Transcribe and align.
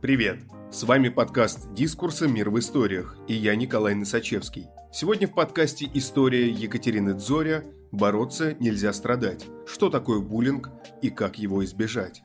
Привет! 0.00 0.38
С 0.72 0.84
вами 0.84 1.10
подкаст 1.10 1.74
«Дискурсы. 1.74 2.26
Мир 2.26 2.48
в 2.48 2.58
историях» 2.58 3.18
и 3.28 3.34
я 3.34 3.54
Николай 3.54 3.94
Носачевский. 3.94 4.66
Сегодня 4.90 5.28
в 5.28 5.34
подкасте 5.34 5.90
«История 5.92 6.48
Екатерины 6.48 7.12
Дзоря. 7.12 7.66
Бороться 7.92 8.54
нельзя 8.54 8.94
страдать. 8.94 9.46
Что 9.66 9.90
такое 9.90 10.20
буллинг 10.20 10.70
и 11.02 11.10
как 11.10 11.38
его 11.38 11.62
избежать?» 11.66 12.22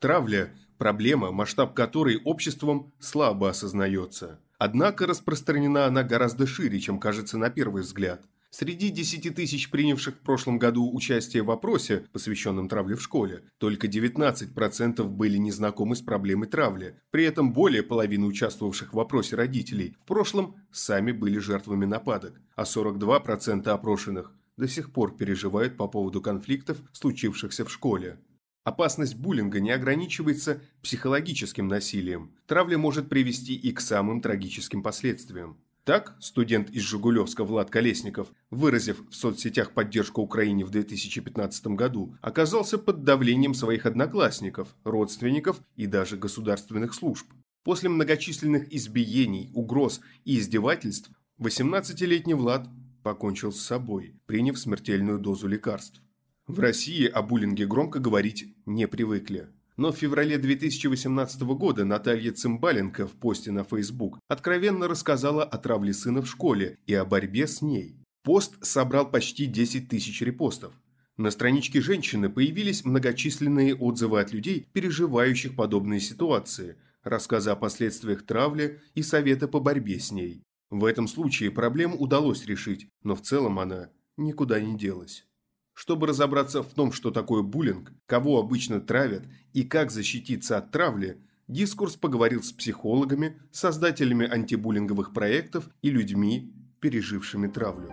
Травля– 0.00 0.52
проблема, 0.76 1.30
масштаб 1.30 1.72
которой 1.72 2.20
обществом 2.24 2.92
слабо 2.98 3.50
осознается. 3.50 4.40
Однако 4.58 5.06
распространена 5.06 5.86
она 5.86 6.02
гораздо 6.02 6.48
шире, 6.48 6.80
чем 6.80 6.98
кажется 6.98 7.38
на 7.38 7.48
первый 7.48 7.84
взгляд. 7.84 8.24
Среди 8.54 8.90
10 8.90 9.34
тысяч 9.34 9.70
принявших 9.70 10.16
в 10.16 10.18
прошлом 10.18 10.58
году 10.58 10.94
участие 10.94 11.42
в 11.42 11.50
опросе, 11.50 12.04
посвященном 12.12 12.68
травле 12.68 12.96
в 12.96 13.02
школе, 13.02 13.44
только 13.56 13.86
19% 13.86 15.02
были 15.08 15.38
незнакомы 15.38 15.96
с 15.96 16.02
проблемой 16.02 16.48
травли. 16.48 17.00
При 17.10 17.24
этом 17.24 17.54
более 17.54 17.82
половины 17.82 18.26
участвовавших 18.26 18.92
в 18.92 19.00
опросе 19.00 19.36
родителей 19.36 19.96
в 20.02 20.04
прошлом 20.04 20.56
сами 20.70 21.12
были 21.12 21.38
жертвами 21.38 21.86
нападок, 21.86 22.42
а 22.54 22.64
42% 22.64 23.66
опрошенных 23.68 24.34
до 24.58 24.68
сих 24.68 24.92
пор 24.92 25.16
переживают 25.16 25.78
по 25.78 25.88
поводу 25.88 26.20
конфликтов, 26.20 26.82
случившихся 26.92 27.64
в 27.64 27.72
школе. 27.72 28.20
Опасность 28.64 29.16
буллинга 29.16 29.60
не 29.60 29.70
ограничивается 29.70 30.60
психологическим 30.82 31.68
насилием. 31.68 32.36
Травля 32.46 32.76
может 32.76 33.08
привести 33.08 33.54
и 33.54 33.72
к 33.72 33.80
самым 33.80 34.20
трагическим 34.20 34.82
последствиям. 34.82 35.56
Так, 35.84 36.14
студент 36.20 36.70
из 36.70 36.82
Жигулевска 36.82 37.42
Влад 37.42 37.68
Колесников, 37.68 38.32
выразив 38.50 39.02
в 39.10 39.16
соцсетях 39.16 39.72
поддержку 39.72 40.22
Украине 40.22 40.64
в 40.64 40.70
2015 40.70 41.66
году, 41.68 42.16
оказался 42.20 42.78
под 42.78 43.02
давлением 43.02 43.52
своих 43.52 43.84
одноклассников, 43.84 44.76
родственников 44.84 45.60
и 45.74 45.86
даже 45.86 46.16
государственных 46.16 46.94
служб. 46.94 47.26
После 47.64 47.88
многочисленных 47.88 48.72
избиений, 48.72 49.50
угроз 49.54 50.00
и 50.24 50.38
издевательств 50.38 51.10
18-летний 51.40 52.34
Влад 52.34 52.68
покончил 53.02 53.50
с 53.50 53.60
собой, 53.60 54.14
приняв 54.26 54.60
смертельную 54.60 55.18
дозу 55.18 55.48
лекарств. 55.48 56.00
В 56.46 56.60
России 56.60 57.06
о 57.06 57.22
буллинге 57.22 57.66
громко 57.66 57.98
говорить 57.98 58.54
не 58.66 58.86
привыкли. 58.86 59.48
Но 59.76 59.90
в 59.90 59.96
феврале 59.96 60.36
2018 60.38 61.42
года 61.42 61.84
Наталья 61.84 62.32
Цымбаленко 62.32 63.06
в 63.06 63.12
посте 63.12 63.50
на 63.50 63.64
Facebook 63.64 64.18
откровенно 64.28 64.86
рассказала 64.86 65.44
о 65.44 65.56
травле 65.58 65.94
сына 65.94 66.20
в 66.20 66.26
школе 66.26 66.78
и 66.86 66.94
о 66.94 67.04
борьбе 67.04 67.46
с 67.46 67.62
ней. 67.62 67.96
Пост 68.22 68.54
собрал 68.64 69.10
почти 69.10 69.46
10 69.46 69.88
тысяч 69.88 70.20
репостов. 70.20 70.74
На 71.16 71.30
страничке 71.30 71.80
женщины 71.80 72.28
появились 72.28 72.84
многочисленные 72.84 73.74
отзывы 73.74 74.20
от 74.20 74.32
людей, 74.32 74.66
переживающих 74.72 75.56
подобные 75.56 76.00
ситуации, 76.00 76.76
рассказы 77.02 77.50
о 77.50 77.56
последствиях 77.56 78.24
травли 78.24 78.80
и 78.94 79.02
советы 79.02 79.48
по 79.48 79.60
борьбе 79.60 79.98
с 79.98 80.12
ней. 80.12 80.42
В 80.70 80.84
этом 80.84 81.08
случае 81.08 81.50
проблему 81.50 81.96
удалось 81.96 82.46
решить, 82.46 82.88
но 83.02 83.14
в 83.14 83.22
целом 83.22 83.58
она 83.58 83.90
никуда 84.16 84.60
не 84.60 84.76
делась. 84.78 85.26
Чтобы 85.74 86.06
разобраться 86.06 86.62
в 86.62 86.72
том, 86.74 86.92
что 86.92 87.10
такое 87.10 87.42
буллинг, 87.42 87.92
кого 88.06 88.38
обычно 88.38 88.80
травят 88.80 89.24
и 89.52 89.62
как 89.62 89.90
защититься 89.90 90.58
от 90.58 90.70
травли, 90.70 91.22
дискурс 91.48 91.96
поговорил 91.96 92.42
с 92.42 92.52
психологами, 92.52 93.40
создателями 93.50 94.26
антибуллинговых 94.26 95.12
проектов 95.12 95.68
и 95.80 95.90
людьми, 95.90 96.52
пережившими 96.80 97.48
травлю. 97.48 97.92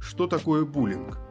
Что 0.00 0.26
такое 0.26 0.64
буллинг? 0.64 1.23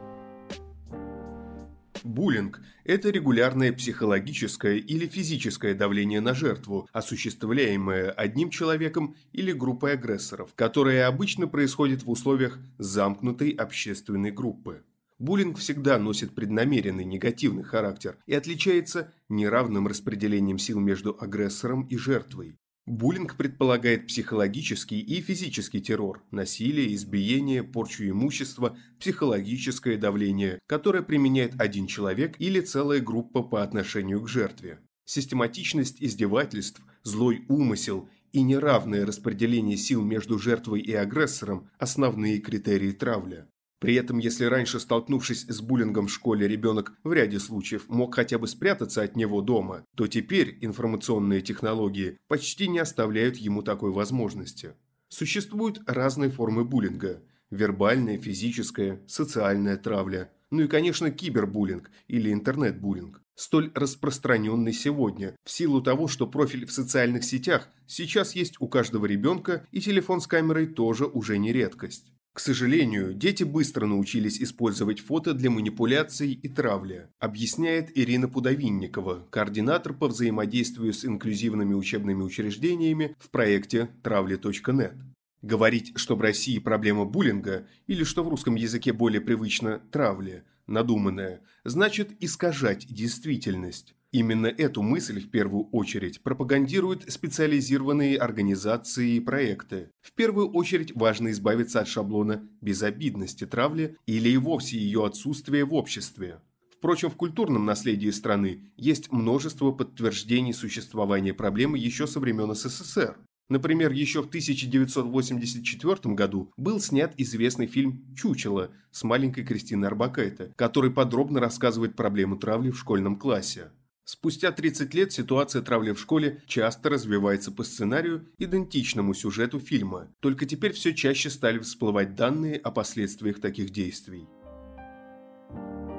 Буллинг– 2.04 2.60
это 2.84 3.08
регулярное 3.08 3.72
психологическое 3.72 4.76
или 4.76 5.06
физическое 5.06 5.72
давление 5.72 6.20
на 6.20 6.34
жертву, 6.34 6.86
осуществляемое 6.92 8.10
одним 8.10 8.50
человеком 8.50 9.16
или 9.32 9.52
группой 9.52 9.94
агрессоров, 9.94 10.52
которое 10.54 11.06
обычно 11.06 11.48
происходит 11.48 12.02
в 12.02 12.10
условиях 12.10 12.58
замкнутой 12.76 13.50
общественной 13.52 14.32
группы. 14.32 14.84
Буллинг 15.18 15.56
всегда 15.56 15.98
носит 15.98 16.34
преднамеренный 16.34 17.06
негативный 17.06 17.62
характер 17.62 18.18
и 18.26 18.34
отличается 18.34 19.10
неравным 19.30 19.88
распределением 19.88 20.58
сил 20.58 20.80
между 20.80 21.16
агрессором 21.18 21.86
и 21.86 21.96
жертвой. 21.96 22.58
Буллинг 22.86 23.36
предполагает 23.36 24.06
психологический 24.06 25.00
и 25.00 25.22
физический 25.22 25.80
террор, 25.80 26.22
насилие, 26.30 26.94
избиение, 26.94 27.62
порчу 27.62 28.04
имущества, 28.04 28.76
психологическое 29.00 29.96
давление, 29.96 30.58
которое 30.66 31.02
применяет 31.02 31.58
один 31.58 31.86
человек 31.86 32.36
или 32.38 32.60
целая 32.60 33.00
группа 33.00 33.42
по 33.42 33.62
отношению 33.62 34.20
к 34.20 34.28
жертве. 34.28 34.80
Систематичность 35.06 36.02
издевательств, 36.02 36.82
злой 37.02 37.46
умысел 37.48 38.08
и 38.32 38.42
неравное 38.42 39.06
распределение 39.06 39.78
сил 39.78 40.02
между 40.02 40.38
жертвой 40.38 40.80
и 40.80 40.92
агрессором– 40.92 41.70
основные 41.78 42.38
критерии 42.38 42.92
травля. 42.92 43.48
При 43.84 43.96
этом, 43.96 44.16
если 44.16 44.46
раньше, 44.46 44.80
столкнувшись 44.80 45.44
с 45.46 45.60
буллингом 45.60 46.06
в 46.06 46.10
школе, 46.10 46.48
ребенок 46.48 46.94
в 47.04 47.12
ряде 47.12 47.38
случаев 47.38 47.84
мог 47.90 48.14
хотя 48.14 48.38
бы 48.38 48.48
спрятаться 48.48 49.02
от 49.02 49.14
него 49.14 49.42
дома, 49.42 49.84
то 49.94 50.06
теперь 50.06 50.56
информационные 50.62 51.42
технологии 51.42 52.16
почти 52.26 52.66
не 52.66 52.78
оставляют 52.78 53.36
ему 53.36 53.60
такой 53.60 53.92
возможности. 53.92 54.72
Существуют 55.10 55.82
разные 55.86 56.30
формы 56.30 56.64
буллинга– 56.64 57.22
вербальная, 57.50 58.16
физическая, 58.16 59.02
социальная 59.06 59.76
травля, 59.76 60.32
ну 60.50 60.62
и, 60.62 60.66
конечно, 60.66 61.10
кибербуллинг 61.10 61.90
или 62.08 62.32
интернет-буллинг, 62.32 63.20
столь 63.34 63.70
распространенный 63.74 64.72
сегодня, 64.72 65.36
в 65.44 65.50
силу 65.50 65.82
того, 65.82 66.08
что 66.08 66.26
профиль 66.26 66.64
в 66.64 66.72
социальных 66.72 67.22
сетях 67.22 67.68
сейчас 67.86 68.34
есть 68.34 68.54
у 68.60 68.66
каждого 68.66 69.04
ребенка 69.04 69.66
и 69.72 69.82
телефон 69.82 70.22
с 70.22 70.26
камерой 70.26 70.68
тоже 70.68 71.04
уже 71.04 71.36
не 71.36 71.52
редкость. 71.52 72.13
К 72.34 72.40
сожалению, 72.40 73.14
дети 73.14 73.44
быстро 73.44 73.86
научились 73.86 74.42
использовать 74.42 74.98
фото 74.98 75.34
для 75.34 75.50
манипуляций 75.50 76.32
и 76.32 76.48
травли, 76.48 77.06
объясняет 77.20 77.96
Ирина 77.96 78.28
Пудовинникова, 78.28 79.28
координатор 79.30 79.94
по 79.94 80.08
взаимодействию 80.08 80.92
с 80.92 81.04
инклюзивными 81.04 81.74
учебными 81.74 82.24
учреждениями 82.24 83.14
в 83.20 83.30
проекте 83.30 83.88
«Травли.нет». 84.02 84.94
Говорить, 85.42 85.92
что 85.94 86.16
в 86.16 86.22
России 86.22 86.58
проблема 86.58 87.04
буллинга, 87.04 87.68
или 87.86 88.02
что 88.02 88.24
в 88.24 88.28
русском 88.28 88.56
языке 88.56 88.92
более 88.92 89.20
привычно 89.20 89.80
«травли», 89.92 90.42
надуманная, 90.66 91.40
значит 91.62 92.10
искажать 92.18 92.92
действительность. 92.92 93.94
Именно 94.14 94.46
эту 94.46 94.80
мысль 94.80 95.20
в 95.20 95.28
первую 95.28 95.64
очередь 95.72 96.22
пропагандируют 96.22 97.02
специализированные 97.08 98.16
организации 98.16 99.16
и 99.16 99.20
проекты. 99.20 99.90
В 100.02 100.12
первую 100.12 100.52
очередь 100.52 100.94
важно 100.94 101.32
избавиться 101.32 101.80
от 101.80 101.88
шаблона 101.88 102.48
безобидности 102.60 103.44
травли 103.44 103.96
или 104.06 104.28
и 104.28 104.36
вовсе 104.36 104.78
ее 104.78 105.04
отсутствия 105.04 105.64
в 105.64 105.74
обществе. 105.74 106.40
Впрочем, 106.70 107.10
в 107.10 107.16
культурном 107.16 107.64
наследии 107.64 108.10
страны 108.10 108.70
есть 108.76 109.10
множество 109.10 109.72
подтверждений 109.72 110.52
существования 110.52 111.34
проблемы 111.34 111.76
еще 111.76 112.06
со 112.06 112.20
времен 112.20 112.54
СССР. 112.54 113.16
Например, 113.48 113.90
еще 113.90 114.22
в 114.22 114.28
1984 114.28 116.14
году 116.14 116.52
был 116.56 116.78
снят 116.78 117.12
известный 117.16 117.66
фильм 117.66 118.14
«Чучело» 118.14 118.70
с 118.92 119.02
маленькой 119.02 119.44
Кристиной 119.44 119.88
Арбакайте, 119.88 120.52
который 120.54 120.92
подробно 120.92 121.40
рассказывает 121.40 121.96
проблему 121.96 122.36
травли 122.36 122.70
в 122.70 122.78
школьном 122.78 123.16
классе. 123.16 123.72
Спустя 124.06 124.52
30 124.52 124.92
лет 124.92 125.12
ситуация 125.12 125.62
травли 125.62 125.92
в 125.92 125.98
школе 125.98 126.42
часто 126.46 126.90
развивается 126.90 127.50
по 127.50 127.64
сценарию, 127.64 128.28
идентичному 128.36 129.14
сюжету 129.14 129.60
фильма, 129.60 130.14
только 130.20 130.44
теперь 130.44 130.72
все 130.72 130.94
чаще 130.94 131.30
стали 131.30 131.58
всплывать 131.58 132.14
данные 132.14 132.56
о 132.56 132.70
последствиях 132.70 133.40
таких 133.40 133.70
действий. 133.70 134.28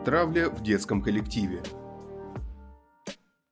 Травля 0.06 0.52
в 0.52 0.62
детском 0.62 1.02
коллективе 1.02 1.64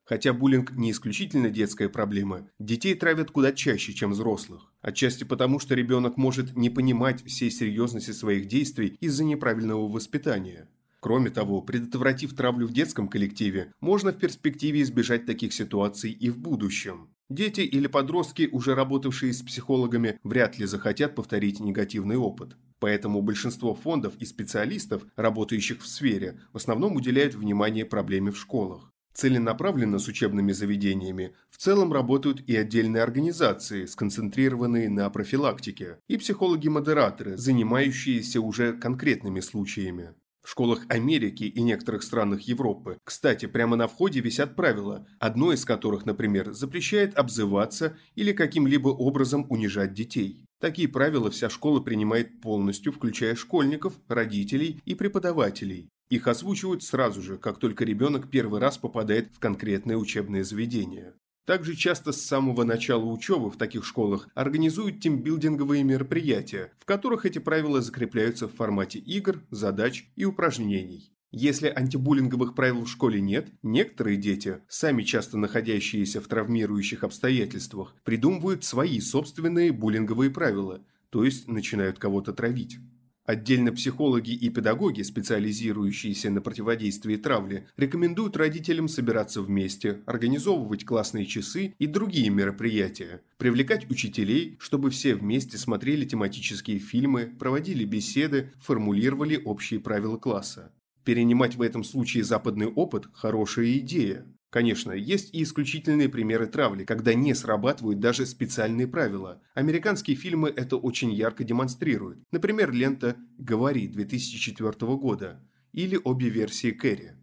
Хотя 0.05 0.33
буллинг 0.33 0.73
не 0.73 0.91
исключительно 0.91 1.49
детская 1.49 1.89
проблема, 1.89 2.47
детей 2.59 2.93
травят 2.93 3.31
куда 3.31 3.53
чаще, 3.53 3.93
чем 3.93 4.11
взрослых. 4.11 4.71
Отчасти 4.81 5.23
потому, 5.23 5.57
что 5.59 5.73
ребенок 5.73 6.17
может 6.17 6.55
не 6.55 6.69
понимать 6.69 7.25
всей 7.25 7.49
серьезности 7.49 8.11
своих 8.11 8.47
действий 8.47 8.97
из-за 8.99 9.23
неправильного 9.23 9.87
воспитания. 9.87 10.69
Кроме 11.03 11.31
того, 11.31 11.61
предотвратив 11.61 12.33
травлю 12.33 12.65
в 12.65 12.71
детском 12.71 13.09
коллективе, 13.09 13.73
можно 13.81 14.13
в 14.13 14.17
перспективе 14.17 14.83
избежать 14.83 15.25
таких 15.25 15.51
ситуаций 15.51 16.11
и 16.11 16.29
в 16.29 16.37
будущем. 16.37 17.09
Дети 17.29 17.59
или 17.59 17.87
подростки, 17.87 18.47
уже 18.49 18.73
работавшие 18.73 19.33
с 19.33 19.41
психологами, 19.41 20.17
вряд 20.23 20.57
ли 20.57 20.65
захотят 20.65 21.13
повторить 21.13 21.59
негативный 21.59 22.15
опыт. 22.15 22.55
Поэтому 22.79 23.21
большинство 23.21 23.75
фондов 23.75 24.13
и 24.19 24.25
специалистов, 24.25 25.05
работающих 25.17 25.81
в 25.81 25.87
сфере, 25.87 26.39
в 26.53 26.55
основном 26.55 26.95
уделяют 26.95 27.35
внимание 27.35 27.83
проблеме 27.83 28.31
в 28.31 28.37
школах. 28.37 28.89
Целенаправленно 29.13 29.99
с 29.99 30.07
учебными 30.07 30.53
заведениями 30.53 31.33
в 31.49 31.57
целом 31.57 31.91
работают 31.91 32.41
и 32.47 32.55
отдельные 32.55 33.03
организации, 33.03 33.87
сконцентрированные 33.87 34.89
на 34.89 35.09
профилактике, 35.09 35.97
и 36.07 36.15
психологи-модераторы, 36.15 37.35
занимающиеся 37.35 38.39
уже 38.39 38.71
конкретными 38.71 39.41
случаями. 39.41 40.13
В 40.43 40.49
школах 40.49 40.85
Америки 40.89 41.45
и 41.45 41.61
некоторых 41.61 42.03
странах 42.03 42.41
Европы, 42.41 42.97
кстати, 43.05 43.45
прямо 43.45 43.77
на 43.77 43.87
входе 43.87 44.19
висят 44.19 44.57
правила, 44.57 45.07
одно 45.17 45.53
из 45.53 45.63
которых, 45.63 46.05
например, 46.05 46.51
запрещает 46.51 47.17
обзываться 47.17 47.97
или 48.15 48.33
каким-либо 48.33 48.89
образом 48.89 49.45
унижать 49.49 49.93
детей. 49.93 50.45
Такие 50.59 50.89
правила 50.89 51.31
вся 51.31 51.49
школа 51.49 51.79
принимает 51.79 52.41
полностью, 52.41 52.91
включая 52.91 53.35
школьников, 53.35 53.99
родителей 54.09 54.81
и 54.85 54.95
преподавателей. 54.95 55.89
Их 56.09 56.27
озвучивают 56.27 56.83
сразу 56.83 57.21
же, 57.21 57.37
как 57.37 57.57
только 57.57 57.85
ребенок 57.85 58.29
первый 58.29 58.59
раз 58.59 58.77
попадает 58.77 59.29
в 59.33 59.39
конкретное 59.39 59.95
учебное 59.95 60.43
заведение. 60.43 61.13
Также 61.45 61.75
часто 61.75 62.13
с 62.13 62.21
самого 62.21 62.63
начала 62.63 63.03
учебы 63.03 63.49
в 63.49 63.57
таких 63.57 63.83
школах 63.83 64.29
организуют 64.33 65.01
тимбилдинговые 65.01 65.83
мероприятия, 65.83 66.71
в 66.79 66.85
которых 66.85 67.25
эти 67.25 67.39
правила 67.39 67.81
закрепляются 67.81 68.47
в 68.47 68.55
формате 68.55 68.99
игр, 68.99 69.41
задач 69.49 70.09
и 70.15 70.23
упражнений. 70.23 71.11
Если 71.31 71.67
антибуллинговых 71.67 72.53
правил 72.53 72.85
в 72.85 72.89
школе 72.89 73.19
нет, 73.19 73.49
некоторые 73.63 74.17
дети, 74.17 74.59
сами 74.69 75.01
часто 75.01 75.37
находящиеся 75.37 76.21
в 76.21 76.27
травмирующих 76.27 77.03
обстоятельствах, 77.03 77.95
придумывают 78.03 78.63
свои 78.63 78.99
собственные 78.99 79.71
буллинговые 79.71 80.29
правила, 80.29 80.85
то 81.09 81.25
есть 81.25 81.47
начинают 81.47 81.99
кого-то 81.99 82.33
травить. 82.33 82.77
Отдельно 83.25 83.71
психологи 83.71 84.31
и 84.31 84.49
педагоги, 84.49 85.01
специализирующиеся 85.01 86.29
на 86.29 86.41
противодействии 86.41 87.15
травле, 87.15 87.67
рекомендуют 87.77 88.35
родителям 88.35 88.89
собираться 88.89 89.41
вместе, 89.41 90.01
организовывать 90.05 90.83
классные 90.83 91.25
часы 91.25 91.73
и 91.79 91.87
другие 91.87 92.29
мероприятия, 92.29 93.21
привлекать 93.37 93.89
учителей, 93.89 94.57
чтобы 94.59 94.89
все 94.89 95.15
вместе 95.15 95.57
смотрели 95.57 96.03
тематические 96.03 96.79
фильмы, 96.79 97.33
проводили 97.39 97.85
беседы, 97.85 98.51
формулировали 98.59 99.41
общие 99.43 99.79
правила 99.79 100.17
класса. 100.17 100.73
Перенимать 101.05 101.55
в 101.55 101.61
этом 101.61 101.85
случае 101.85 102.25
западный 102.25 102.67
опыт– 102.67 103.07
хорошая 103.13 103.77
идея. 103.77 104.25
Конечно, 104.53 104.91
есть 104.91 105.33
и 105.33 105.41
исключительные 105.41 106.09
примеры 106.09 106.45
травли, 106.45 106.85
когда 106.85 107.15
не 107.15 107.33
срабатывают 107.33 107.99
даже 107.99 108.27
специальные 108.27 108.87
правила. 108.87 109.41
Американские 109.55 110.15
фильмы 110.15 110.53
это 110.55 110.77
очень 110.77 111.11
ярко 111.11 111.43
демонстрируют. 111.43 112.19
Например, 112.31 112.71
лента 112.71 113.17
«Говори» 113.39 113.87
2004 113.87 114.95
года 114.97 115.43
или 115.71 115.99
обе 116.03 116.29
версии 116.29 116.69
Кэрри. 116.69 117.15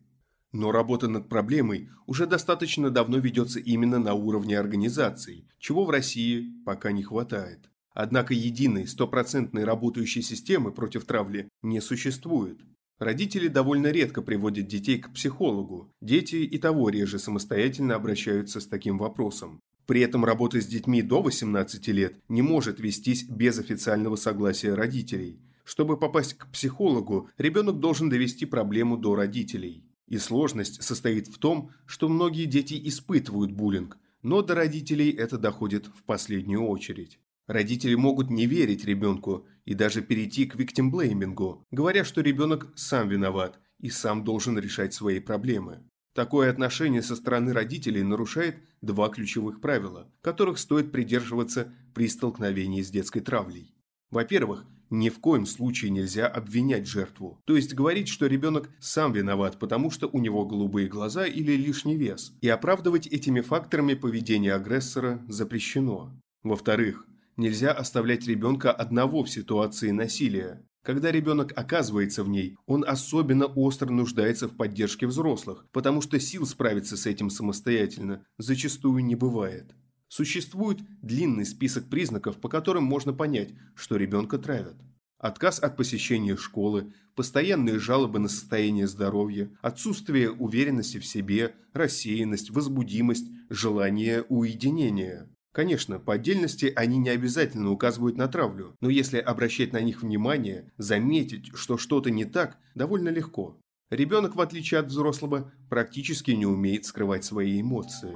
Но 0.50 0.72
работа 0.72 1.06
над 1.06 1.28
проблемой 1.28 1.90
уже 2.04 2.26
достаточно 2.26 2.90
давно 2.90 3.18
ведется 3.18 3.60
именно 3.60 4.00
на 4.00 4.14
уровне 4.14 4.58
организаций, 4.58 5.46
чего 5.60 5.84
в 5.84 5.90
России 5.90 6.52
пока 6.66 6.90
не 6.90 7.04
хватает. 7.04 7.70
Однако 7.92 8.34
единой, 8.34 8.88
стопроцентной 8.88 9.62
работающей 9.62 10.22
системы 10.22 10.72
против 10.72 11.04
травли 11.04 11.48
не 11.62 11.80
существует. 11.80 12.58
Родители 13.00 13.48
довольно 13.48 13.86
редко 13.86 14.20
приводят 14.20 14.66
детей 14.66 14.98
к 14.98 15.10
психологу. 15.14 15.90
Дети 16.02 16.36
и 16.36 16.58
того 16.58 16.90
реже 16.90 17.18
самостоятельно 17.18 17.94
обращаются 17.94 18.60
с 18.60 18.66
таким 18.66 18.98
вопросом. 18.98 19.62
При 19.86 20.02
этом 20.02 20.22
работа 20.22 20.60
с 20.60 20.66
детьми 20.66 21.00
до 21.00 21.22
18 21.22 21.88
лет 21.88 22.20
не 22.28 22.42
может 22.42 22.78
вестись 22.78 23.24
без 23.24 23.58
официального 23.58 24.16
согласия 24.16 24.74
родителей. 24.74 25.40
Чтобы 25.64 25.96
попасть 25.96 26.34
к 26.34 26.48
психологу, 26.48 27.30
ребенок 27.38 27.80
должен 27.80 28.10
довести 28.10 28.44
проблему 28.44 28.98
до 28.98 29.14
родителей. 29.14 29.82
И 30.06 30.18
сложность 30.18 30.82
состоит 30.82 31.28
в 31.28 31.38
том, 31.38 31.70
что 31.86 32.06
многие 32.06 32.44
дети 32.44 32.78
испытывают 32.84 33.50
буллинг, 33.50 33.96
но 34.20 34.42
до 34.42 34.54
родителей 34.54 35.10
это 35.10 35.38
доходит 35.38 35.86
в 35.86 36.02
последнюю 36.02 36.66
очередь. 36.66 37.18
Родители 37.50 37.96
могут 37.96 38.30
не 38.30 38.46
верить 38.46 38.84
ребенку 38.84 39.44
и 39.64 39.74
даже 39.74 40.02
перейти 40.02 40.46
к 40.46 40.54
виктимблеймингу, 40.54 41.66
говоря, 41.72 42.04
что 42.04 42.20
ребенок 42.20 42.68
сам 42.76 43.08
виноват 43.08 43.58
и 43.80 43.90
сам 43.90 44.22
должен 44.22 44.56
решать 44.56 44.94
свои 44.94 45.18
проблемы. 45.18 45.82
Такое 46.14 46.48
отношение 46.48 47.02
со 47.02 47.16
стороны 47.16 47.52
родителей 47.52 48.04
нарушает 48.04 48.58
два 48.82 49.08
ключевых 49.08 49.60
правила, 49.60 50.08
которых 50.20 50.60
стоит 50.60 50.92
придерживаться 50.92 51.74
при 51.92 52.06
столкновении 52.06 52.82
с 52.82 52.90
детской 52.90 53.18
травлей. 53.18 53.74
Во-первых, 54.12 54.64
ни 54.88 55.08
в 55.08 55.18
коем 55.18 55.44
случае 55.44 55.90
нельзя 55.90 56.28
обвинять 56.28 56.86
жертву, 56.86 57.40
то 57.46 57.56
есть 57.56 57.74
говорить, 57.74 58.06
что 58.06 58.28
ребенок 58.28 58.70
сам 58.78 59.12
виноват, 59.12 59.58
потому 59.58 59.90
что 59.90 60.06
у 60.06 60.20
него 60.20 60.46
голубые 60.46 60.86
глаза 60.86 61.26
или 61.26 61.56
лишний 61.56 61.96
вес, 61.96 62.32
и 62.42 62.48
оправдывать 62.48 63.08
этими 63.08 63.40
факторами 63.40 63.94
поведение 63.94 64.54
агрессора 64.54 65.20
запрещено. 65.26 66.16
Во-вторых, 66.44 67.06
Нельзя 67.36 67.72
оставлять 67.72 68.26
ребенка 68.26 68.72
одного 68.72 69.22
в 69.24 69.30
ситуации 69.30 69.90
насилия. 69.90 70.64
Когда 70.82 71.12
ребенок 71.12 71.52
оказывается 71.56 72.24
в 72.24 72.28
ней, 72.28 72.56
он 72.66 72.84
особенно 72.86 73.46
остро 73.46 73.90
нуждается 73.90 74.48
в 74.48 74.56
поддержке 74.56 75.06
взрослых, 75.06 75.66
потому 75.72 76.00
что 76.00 76.18
сил 76.18 76.46
справиться 76.46 76.96
с 76.96 77.06
этим 77.06 77.28
самостоятельно 77.28 78.24
зачастую 78.38 79.04
не 79.04 79.14
бывает. 79.14 79.74
Существует 80.08 80.78
длинный 81.02 81.44
список 81.44 81.88
признаков, 81.88 82.36
по 82.36 82.48
которым 82.48 82.84
можно 82.84 83.12
понять, 83.12 83.50
что 83.74 83.96
ребенка 83.96 84.38
травят. 84.38 84.76
Отказ 85.18 85.62
от 85.62 85.76
посещения 85.76 86.36
школы, 86.36 86.94
постоянные 87.14 87.78
жалобы 87.78 88.18
на 88.18 88.28
состояние 88.28 88.86
здоровья, 88.86 89.50
отсутствие 89.60 90.32
уверенности 90.32 90.98
в 90.98 91.04
себе, 91.04 91.54
рассеянность, 91.74 92.50
возбудимость, 92.50 93.26
желание 93.50 94.22
уединения. 94.22 95.28
Конечно, 95.52 95.98
по 95.98 96.14
отдельности 96.14 96.72
они 96.76 96.98
не 96.98 97.08
обязательно 97.08 97.70
указывают 97.72 98.16
на 98.16 98.28
травлю, 98.28 98.76
но 98.80 98.88
если 98.88 99.18
обращать 99.18 99.72
на 99.72 99.80
них 99.80 100.02
внимание, 100.02 100.70
заметить, 100.76 101.50
что 101.54 101.76
что-то 101.76 102.10
не 102.10 102.24
так, 102.24 102.56
довольно 102.76 103.08
легко. 103.08 103.58
Ребенок, 103.90 104.36
в 104.36 104.40
отличие 104.40 104.78
от 104.78 104.86
взрослого, 104.86 105.52
практически 105.68 106.30
не 106.30 106.46
умеет 106.46 106.84
скрывать 106.84 107.24
свои 107.24 107.60
эмоции. 107.60 108.14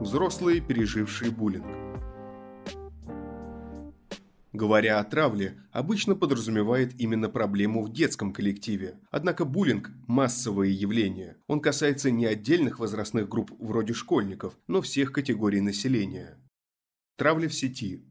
Взрослые, 0.00 0.60
пережившие 0.60 1.30
буллинг. 1.30 1.85
Говоря 4.56 5.00
о 5.00 5.04
травле, 5.04 5.60
обычно 5.70 6.14
подразумевает 6.14 6.98
именно 6.98 7.28
проблему 7.28 7.82
в 7.82 7.92
детском 7.92 8.32
коллективе. 8.32 8.98
Однако 9.10 9.44
буллинг– 9.44 9.90
массовое 10.06 10.68
явление. 10.68 11.36
Он 11.46 11.60
касается 11.60 12.10
не 12.10 12.24
отдельных 12.24 12.78
возрастных 12.78 13.28
групп 13.28 13.50
вроде 13.58 13.92
школьников, 13.92 14.56
но 14.66 14.80
всех 14.80 15.12
категорий 15.12 15.60
населения. 15.60 16.38
Травля 17.18 17.50
в 17.50 17.52
сети. 17.52 18.08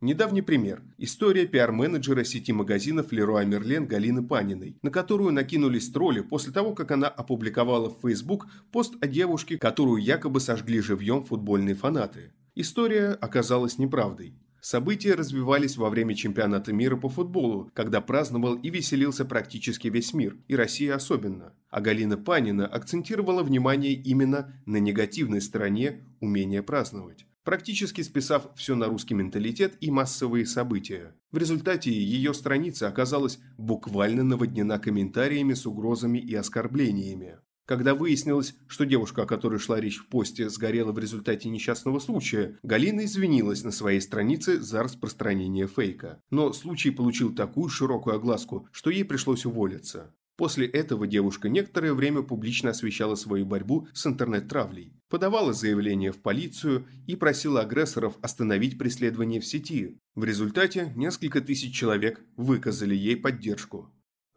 Недавний 0.00 0.40
пример– 0.40 0.82
история 0.96 1.44
пиар-менеджера 1.44 2.24
сети 2.24 2.54
магазинов 2.54 3.12
Leroy 3.12 3.44
Merlin 3.44 3.86
Галины 3.86 4.26
Паниной, 4.26 4.78
на 4.80 4.90
которую 4.90 5.34
накинулись 5.34 5.90
тролли 5.90 6.20
после 6.20 6.54
того, 6.54 6.74
как 6.74 6.90
она 6.90 7.08
опубликовала 7.08 7.90
в 7.90 8.00
Facebook 8.00 8.46
пост 8.72 8.94
о 9.02 9.06
девушке, 9.06 9.58
которую 9.58 10.02
якобы 10.02 10.40
сожгли 10.40 10.80
живьем 10.80 11.22
футбольные 11.22 11.74
фанаты. 11.74 12.32
История 12.54 13.10
оказалась 13.10 13.76
неправдой. 13.76 14.34
События 14.64 15.14
развивались 15.14 15.76
во 15.76 15.90
время 15.90 16.14
чемпионата 16.14 16.72
мира 16.72 16.96
по 16.96 17.08
футболу, 17.08 17.68
когда 17.74 18.00
праздновал 18.00 18.54
и 18.54 18.70
веселился 18.70 19.24
практически 19.24 19.88
весь 19.88 20.14
мир, 20.14 20.36
и 20.46 20.54
Россия 20.54 20.94
особенно. 20.94 21.52
А 21.68 21.80
Галина 21.80 22.16
Панина 22.16 22.68
акцентировала 22.68 23.42
внимание 23.42 23.92
именно 23.92 24.54
на 24.64 24.76
негативной 24.76 25.40
стороне 25.40 26.04
умения 26.20 26.62
праздновать 26.62 27.26
практически 27.44 28.02
списав 28.02 28.50
все 28.54 28.76
на 28.76 28.86
русский 28.86 29.14
менталитет 29.14 29.74
и 29.80 29.90
массовые 29.90 30.46
события. 30.46 31.14
В 31.32 31.38
результате 31.38 31.90
ее 31.90 32.34
страница 32.34 32.86
оказалась 32.86 33.40
буквально 33.58 34.22
наводнена 34.22 34.78
комментариями 34.78 35.54
с 35.54 35.66
угрозами 35.66 36.18
и 36.18 36.34
оскорблениями. 36.34 37.38
Когда 37.64 37.94
выяснилось, 37.94 38.54
что 38.66 38.84
девушка, 38.84 39.22
о 39.22 39.26
которой 39.26 39.58
шла 39.58 39.80
речь 39.80 39.98
в 39.98 40.08
посте, 40.08 40.48
сгорела 40.48 40.92
в 40.92 40.98
результате 40.98 41.48
несчастного 41.48 42.00
случая, 42.00 42.58
Галина 42.62 43.04
извинилась 43.04 43.62
на 43.62 43.70
своей 43.70 44.00
странице 44.00 44.60
за 44.60 44.82
распространение 44.82 45.68
фейка. 45.68 46.20
Но 46.30 46.52
случай 46.52 46.90
получил 46.90 47.34
такую 47.34 47.68
широкую 47.68 48.16
огласку, 48.16 48.68
что 48.72 48.90
ей 48.90 49.04
пришлось 49.04 49.46
уволиться. 49.46 50.12
После 50.36 50.66
этого 50.66 51.06
девушка 51.06 51.48
некоторое 51.48 51.92
время 51.92 52.22
публично 52.22 52.70
освещала 52.70 53.14
свою 53.14 53.44
борьбу 53.44 53.86
с 53.92 54.06
интернет-травлей, 54.06 54.92
подавала 55.08 55.52
заявление 55.52 56.10
в 56.10 56.20
полицию 56.20 56.86
и 57.06 57.16
просила 57.16 57.60
агрессоров 57.60 58.18
остановить 58.22 58.78
преследование 58.78 59.40
в 59.40 59.46
сети. 59.46 59.98
В 60.14 60.24
результате 60.24 60.92
несколько 60.96 61.42
тысяч 61.42 61.74
человек 61.74 62.20
выказали 62.36 62.94
ей 62.94 63.16
поддержку. 63.16 63.92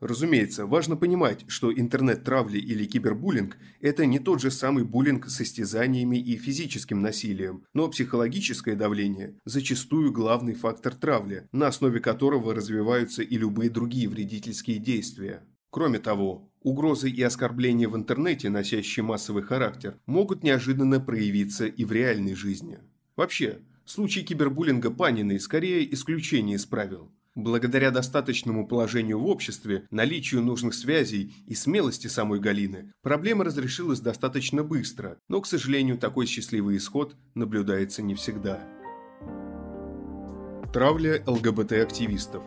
Разумеется, 0.06 0.68
важно 0.68 0.96
понимать, 0.96 1.46
что 1.48 1.74
интернет-травли 1.74 2.60
или 2.60 2.86
кибербуллинг– 2.86 3.58
это 3.82 4.06
не 4.06 4.20
тот 4.20 4.40
же 4.40 4.52
самый 4.52 4.84
буллинг 4.84 5.28
с 5.28 5.42
истязаниями 5.42 6.18
и 6.18 6.38
физическим 6.38 7.02
насилием, 7.02 7.66
но 7.74 7.88
психологическое 7.88 8.76
давление– 8.76 9.34
зачастую 9.46 10.12
главный 10.12 10.54
фактор 10.54 10.94
травли, 10.94 11.48
на 11.52 11.70
основе 11.70 12.02
которого 12.02 12.54
развиваются 12.54 13.24
и 13.24 13.36
любые 13.36 13.72
другие 13.72 14.08
вредительские 14.08 14.78
действия. 14.78 15.42
Кроме 15.72 15.98
того, 15.98 16.52
угрозы 16.62 17.10
и 17.10 17.24
оскорбления 17.24 17.90
в 17.90 17.96
интернете, 17.96 18.52
носящие 18.52 19.04
массовый 19.04 19.42
характер, 19.42 19.98
могут 20.06 20.44
неожиданно 20.44 21.00
проявиться 21.00 21.66
и 21.66 21.84
в 21.84 21.92
реальной 21.92 22.36
жизни. 22.36 22.78
Вообще, 23.16 23.58
случай 23.86 24.22
кибербуллинга 24.22 24.92
Паниной 24.92 25.40
скорее 25.40 25.92
исключение 25.92 26.58
из 26.58 26.68
правил– 26.68 27.12
Благодаря 27.36 27.92
достаточному 27.92 28.66
положению 28.66 29.20
в 29.20 29.28
обществе, 29.28 29.86
наличию 29.92 30.42
нужных 30.42 30.74
связей 30.74 31.34
и 31.46 31.54
смелости 31.54 32.08
самой 32.08 32.40
Галины, 32.40 32.94
проблема 33.02 33.44
разрешилась 33.44 34.00
достаточно 34.00 34.64
быстро, 34.64 35.18
но, 35.28 35.42
к 35.42 35.46
сожалению, 35.46 35.98
такой 35.98 36.28
счастливый 36.28 36.78
исход 36.78 37.18
наблюдается 37.34 38.02
не 38.02 38.16
всегда. 38.16 38.66
Травля 40.74 41.22
ЛГБТ-активистов 41.28 42.44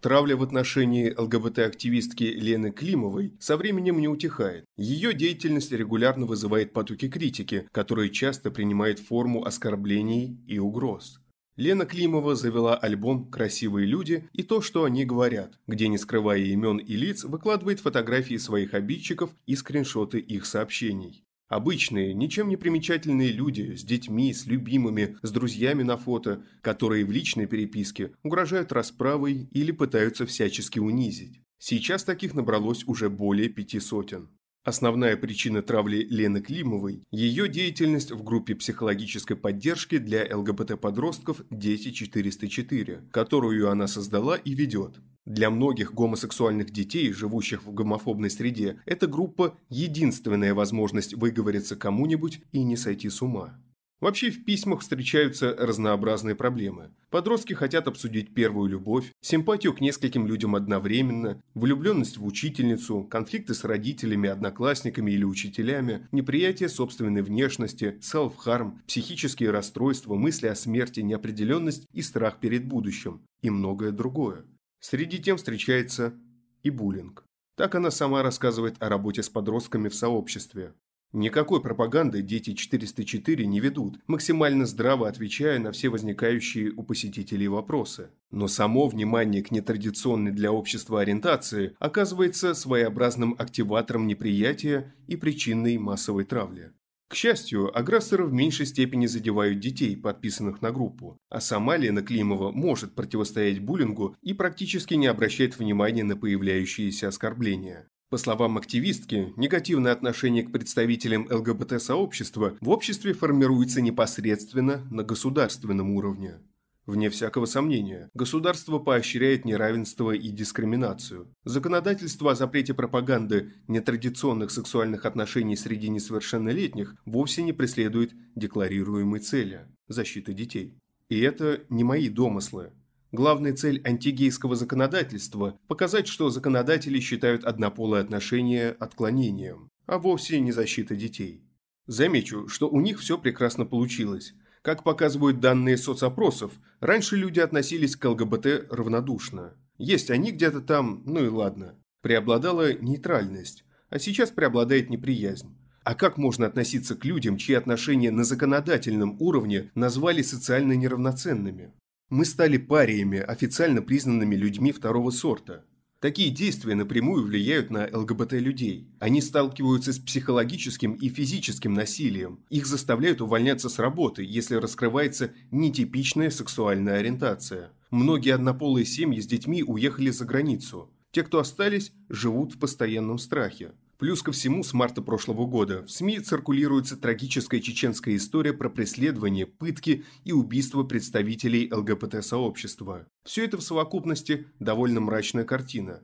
Травля 0.00 0.34
в 0.34 0.42
отношении 0.42 1.14
ЛГБТ-активистки 1.16 2.24
Лены 2.24 2.72
Климовой 2.72 3.34
со 3.38 3.58
временем 3.58 4.00
не 4.00 4.08
утихает. 4.08 4.64
Ее 4.76 5.12
деятельность 5.12 5.72
регулярно 5.72 6.24
вызывает 6.24 6.72
потоки 6.72 7.08
критики, 7.08 7.68
которые 7.70 8.10
часто 8.10 8.50
принимают 8.50 8.98
форму 8.98 9.44
оскорблений 9.44 10.40
и 10.46 10.58
угроз. 10.58 11.19
Лена 11.60 11.84
Климова 11.84 12.36
завела 12.36 12.74
альбом 12.74 13.30
«Красивые 13.30 13.86
люди» 13.86 14.26
и 14.32 14.42
то, 14.42 14.62
что 14.62 14.84
они 14.84 15.04
говорят, 15.04 15.58
где, 15.66 15.88
не 15.88 15.98
скрывая 15.98 16.40
имен 16.40 16.78
и 16.78 16.96
лиц, 16.96 17.24
выкладывает 17.24 17.80
фотографии 17.80 18.38
своих 18.38 18.72
обидчиков 18.72 19.34
и 19.44 19.54
скриншоты 19.56 20.20
их 20.20 20.46
сообщений. 20.46 21.22
Обычные, 21.48 22.14
ничем 22.14 22.48
не 22.48 22.56
примечательные 22.56 23.30
люди 23.30 23.74
с 23.74 23.84
детьми, 23.84 24.32
с 24.32 24.46
любимыми, 24.46 25.18
с 25.20 25.30
друзьями 25.32 25.82
на 25.82 25.98
фото, 25.98 26.42
которые 26.62 27.04
в 27.04 27.10
личной 27.10 27.44
переписке 27.44 28.12
угрожают 28.22 28.72
расправой 28.72 29.46
или 29.50 29.70
пытаются 29.70 30.24
всячески 30.24 30.78
унизить. 30.78 31.42
Сейчас 31.58 32.04
таких 32.04 32.32
набралось 32.32 32.84
уже 32.86 33.10
более 33.10 33.50
пяти 33.50 33.80
сотен. 33.80 34.30
Основная 34.62 35.16
причина 35.16 35.62
травли 35.62 36.06
Лены 36.10 36.42
Климовой– 36.42 37.02
ее 37.10 37.48
деятельность 37.48 38.10
в 38.10 38.22
группе 38.22 38.54
психологической 38.54 39.34
поддержки 39.34 39.96
для 39.96 40.24
ЛГБТ-подростков 40.36 41.40
«Дети 41.50 41.88
404», 41.88 43.08
которую 43.10 43.70
она 43.70 43.86
создала 43.86 44.36
и 44.36 44.52
ведет. 44.52 45.00
Для 45.24 45.48
многих 45.48 45.94
гомосексуальных 45.94 46.72
детей, 46.72 47.10
живущих 47.10 47.64
в 47.64 47.72
гомофобной 47.72 48.28
среде, 48.28 48.82
эта 48.84 49.06
группа– 49.06 49.56
единственная 49.70 50.52
возможность 50.52 51.14
выговориться 51.14 51.74
кому-нибудь 51.74 52.42
и 52.52 52.62
не 52.62 52.76
сойти 52.76 53.08
с 53.08 53.22
ума. 53.22 53.58
Вообще 54.00 54.30
в 54.30 54.44
письмах 54.44 54.80
встречаются 54.80 55.54
разнообразные 55.58 56.34
проблемы. 56.34 56.90
Подростки 57.10 57.52
хотят 57.52 57.86
обсудить 57.86 58.32
первую 58.32 58.70
любовь, 58.70 59.12
симпатию 59.20 59.74
к 59.74 59.82
нескольким 59.82 60.26
людям 60.26 60.54
одновременно, 60.54 61.42
влюбленность 61.52 62.16
в 62.16 62.24
учительницу, 62.24 63.04
конфликты 63.04 63.52
с 63.52 63.64
родителями, 63.64 64.30
одноклассниками 64.30 65.10
или 65.10 65.24
учителями, 65.24 66.08
неприятие 66.12 66.70
собственной 66.70 67.20
внешности, 67.20 67.98
селф-харм, 68.00 68.80
психические 68.86 69.50
расстройства, 69.50 70.14
мысли 70.14 70.46
о 70.46 70.54
смерти, 70.54 71.00
неопределенность 71.00 71.86
и 71.92 72.00
страх 72.00 72.40
перед 72.40 72.64
будущим 72.64 73.20
и 73.42 73.50
многое 73.50 73.90
другое. 73.90 74.46
Среди 74.80 75.18
тем 75.18 75.36
встречается 75.36 76.14
и 76.62 76.70
буллинг. 76.70 77.24
Так 77.54 77.74
она 77.74 77.90
сама 77.90 78.22
рассказывает 78.22 78.76
о 78.80 78.88
работе 78.88 79.22
с 79.22 79.28
подростками 79.28 79.88
в 79.88 79.94
сообществе. 79.94 80.72
Никакой 81.12 81.60
пропаганды 81.60 82.22
дети 82.22 82.54
404 82.54 83.44
не 83.44 83.58
ведут, 83.58 83.98
максимально 84.06 84.64
здраво 84.64 85.08
отвечая 85.08 85.58
на 85.58 85.72
все 85.72 85.88
возникающие 85.88 86.70
у 86.70 86.84
посетителей 86.84 87.48
вопросы. 87.48 88.10
Но 88.30 88.46
само 88.46 88.86
внимание 88.86 89.42
к 89.42 89.50
нетрадиционной 89.50 90.30
для 90.30 90.52
общества 90.52 91.00
ориентации 91.00 91.74
оказывается 91.80 92.54
своеобразным 92.54 93.34
активатором 93.36 94.06
неприятия 94.06 94.94
и 95.08 95.16
причиной 95.16 95.78
массовой 95.78 96.24
травли. 96.24 96.70
К 97.08 97.16
счастью, 97.16 97.76
агрессоры 97.76 98.24
в 98.24 98.32
меньшей 98.32 98.66
степени 98.66 99.06
задевают 99.06 99.58
детей, 99.58 99.96
подписанных 99.96 100.62
на 100.62 100.70
группу, 100.70 101.18
а 101.28 101.40
сама 101.40 101.76
Лена 101.76 102.02
Климова 102.02 102.52
может 102.52 102.94
противостоять 102.94 103.58
буллингу 103.58 104.14
и 104.22 104.32
практически 104.32 104.94
не 104.94 105.08
обращает 105.08 105.58
внимания 105.58 106.04
на 106.04 106.16
появляющиеся 106.16 107.08
оскорбления. 107.08 107.89
По 108.10 108.18
словам 108.18 108.58
активистки, 108.58 109.32
негативное 109.36 109.92
отношение 109.92 110.42
к 110.42 110.50
представителям 110.50 111.28
ЛГБТ-сообщества 111.30 112.56
в 112.60 112.68
обществе 112.68 113.12
формируется 113.12 113.80
непосредственно 113.80 114.84
на 114.90 115.04
государственном 115.04 115.92
уровне. 115.92 116.40
Вне 116.86 117.08
всякого 117.08 117.46
сомнения, 117.46 118.10
государство 118.14 118.80
поощряет 118.80 119.44
неравенство 119.44 120.10
и 120.10 120.28
дискриминацию. 120.30 121.32
Законодательство 121.44 122.32
о 122.32 122.34
запрете 122.34 122.74
пропаганды 122.74 123.52
нетрадиционных 123.68 124.50
сексуальных 124.50 125.06
отношений 125.06 125.54
среди 125.54 125.88
несовершеннолетних 125.88 126.96
вовсе 127.04 127.44
не 127.44 127.52
преследует 127.52 128.12
декларируемой 128.34 129.20
цели– 129.20 129.68
защиты 129.86 130.32
детей. 130.32 130.76
И 131.08 131.20
это 131.20 131.60
не 131.68 131.84
мои 131.84 132.08
домыслы. 132.08 132.72
Главная 133.12 133.54
цель 133.54 133.82
антигейского 133.84 134.54
законодательства– 134.54 135.58
показать, 135.66 136.06
что 136.06 136.30
законодатели 136.30 137.00
считают 137.00 137.42
однополые 137.42 138.02
отношения 138.02 138.70
отклонением, 138.78 139.68
а 139.86 139.98
вовсе 139.98 140.38
не 140.38 140.52
защита 140.52 140.94
детей. 140.94 141.42
Замечу, 141.88 142.46
что 142.46 142.68
у 142.68 142.80
них 142.80 143.00
все 143.00 143.18
прекрасно 143.18 143.66
получилось. 143.66 144.34
Как 144.62 144.84
показывают 144.84 145.40
данные 145.40 145.76
соцопросов, 145.76 146.52
раньше 146.78 147.16
люди 147.16 147.40
относились 147.40 147.96
к 147.96 148.04
ЛГБТ 148.08 148.68
равнодушно. 148.70 149.54
Есть 149.76 150.12
они 150.12 150.30
где-то 150.30 150.60
там, 150.60 151.02
ну 151.04 151.24
и 151.24 151.28
ладно. 151.28 151.74
Преобладала 152.02 152.74
нейтральность, 152.74 153.64
а 153.88 153.98
сейчас 153.98 154.30
преобладает 154.30 154.88
неприязнь. 154.88 155.56
А 155.82 155.96
как 155.96 156.16
можно 156.16 156.46
относиться 156.46 156.94
к 156.94 157.04
людям, 157.04 157.38
чьи 157.38 157.56
отношения 157.56 158.12
на 158.12 158.22
законодательном 158.22 159.16
уровне 159.18 159.72
назвали 159.74 160.22
социально 160.22 160.74
неравноценными? 160.74 161.72
Мы 162.10 162.24
стали 162.24 162.56
париями, 162.56 163.18
официально 163.18 163.82
признанными 163.82 164.34
людьми 164.34 164.72
второго 164.72 165.12
сорта. 165.12 165.64
Такие 166.00 166.30
действия 166.30 166.74
напрямую 166.74 167.24
влияют 167.24 167.70
на 167.70 167.88
ЛГБТ-людей. 167.92 168.88
Они 168.98 169.20
сталкиваются 169.20 169.92
с 169.92 170.00
психологическим 170.00 170.94
и 170.94 171.08
физическим 171.08 171.72
насилием. 171.72 172.40
Их 172.48 172.66
заставляют 172.66 173.20
увольняться 173.20 173.68
с 173.68 173.78
работы, 173.78 174.24
если 174.24 174.56
раскрывается 174.56 175.30
нетипичная 175.52 176.30
сексуальная 176.30 176.98
ориентация. 176.98 177.70
Многие 177.92 178.34
однополые 178.34 178.86
семьи 178.86 179.20
с 179.20 179.26
детьми 179.26 179.62
уехали 179.62 180.10
за 180.10 180.24
границу. 180.24 180.90
Те, 181.12 181.22
кто 181.22 181.38
остались, 181.38 181.92
живут 182.08 182.54
в 182.54 182.58
постоянном 182.58 183.18
страхе. 183.18 183.70
Плюс 184.00 184.22
ко 184.22 184.32
всему, 184.32 184.64
с 184.64 184.72
марта 184.72 185.02
прошлого 185.02 185.44
года 185.44 185.82
в 185.82 185.90
СМИ 185.90 186.20
циркулируется 186.20 186.96
трагическая 186.96 187.60
чеченская 187.60 188.16
история 188.16 188.54
про 188.54 188.70
преследование, 188.70 189.44
пытки 189.44 190.06
и 190.24 190.32
убийство 190.32 190.84
представителей 190.84 191.70
ЛГБТ-сообщества. 191.70 193.06
Все 193.24 193.44
это 193.44 193.58
в 193.58 193.62
совокупности 193.62 194.46
довольно 194.58 195.00
мрачная 195.00 195.44
картина. 195.44 196.02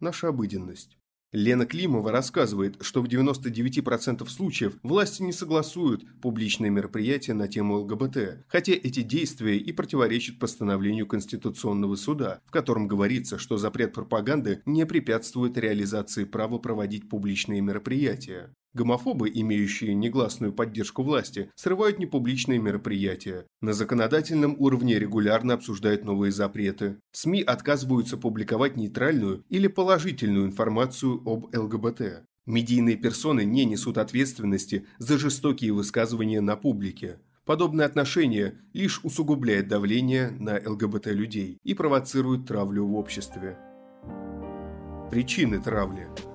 Наша 0.00 0.28
обыденность. 0.28 0.96
Лена 1.34 1.66
Климова 1.66 2.12
рассказывает, 2.12 2.76
что 2.80 3.02
в 3.02 3.06
99% 3.06 4.24
случаев 4.28 4.74
власти 4.84 5.20
не 5.20 5.32
согласуют 5.32 6.04
публичные 6.22 6.70
мероприятия 6.70 7.34
на 7.34 7.48
тему 7.48 7.80
ЛГБТ, 7.80 8.44
хотя 8.46 8.72
эти 8.72 9.02
действия 9.02 9.58
и 9.58 9.72
противоречат 9.72 10.38
постановлению 10.38 11.08
Конституционного 11.08 11.96
суда, 11.96 12.40
в 12.44 12.52
котором 12.52 12.86
говорится, 12.86 13.36
что 13.36 13.58
запрет 13.58 13.92
пропаганды 13.92 14.62
не 14.64 14.86
препятствует 14.86 15.58
реализации 15.58 16.22
права 16.22 16.58
проводить 16.58 17.08
публичные 17.08 17.60
мероприятия. 17.60 18.54
Гомофобы, 18.74 19.30
имеющие 19.32 19.94
негласную 19.94 20.52
поддержку 20.52 21.04
власти, 21.04 21.48
срывают 21.54 22.00
непубличные 22.00 22.58
мероприятия. 22.58 23.46
На 23.60 23.72
законодательном 23.72 24.56
уровне 24.58 24.98
регулярно 24.98 25.54
обсуждают 25.54 26.04
новые 26.04 26.32
запреты. 26.32 26.96
СМИ 27.12 27.42
отказываются 27.42 28.16
публиковать 28.16 28.76
нейтральную 28.76 29.44
или 29.48 29.68
положительную 29.68 30.46
информацию 30.46 31.22
об 31.24 31.54
ЛГБТ. 31.56 32.24
Медийные 32.46 32.96
персоны 32.96 33.44
не 33.44 33.64
несут 33.64 33.96
ответственности 33.96 34.86
за 34.98 35.18
жестокие 35.18 35.72
высказывания 35.72 36.40
на 36.40 36.56
публике. 36.56 37.20
Подобное 37.44 37.86
отношение 37.86 38.58
лишь 38.72 39.00
усугубляет 39.04 39.68
давление 39.68 40.30
на 40.30 40.54
ЛГБТ-людей 40.54 41.58
и 41.62 41.74
провоцирует 41.74 42.46
травлю 42.46 42.86
в 42.86 42.96
обществе. 42.96 43.56
Причины 45.12 45.62
травли– 45.62 46.08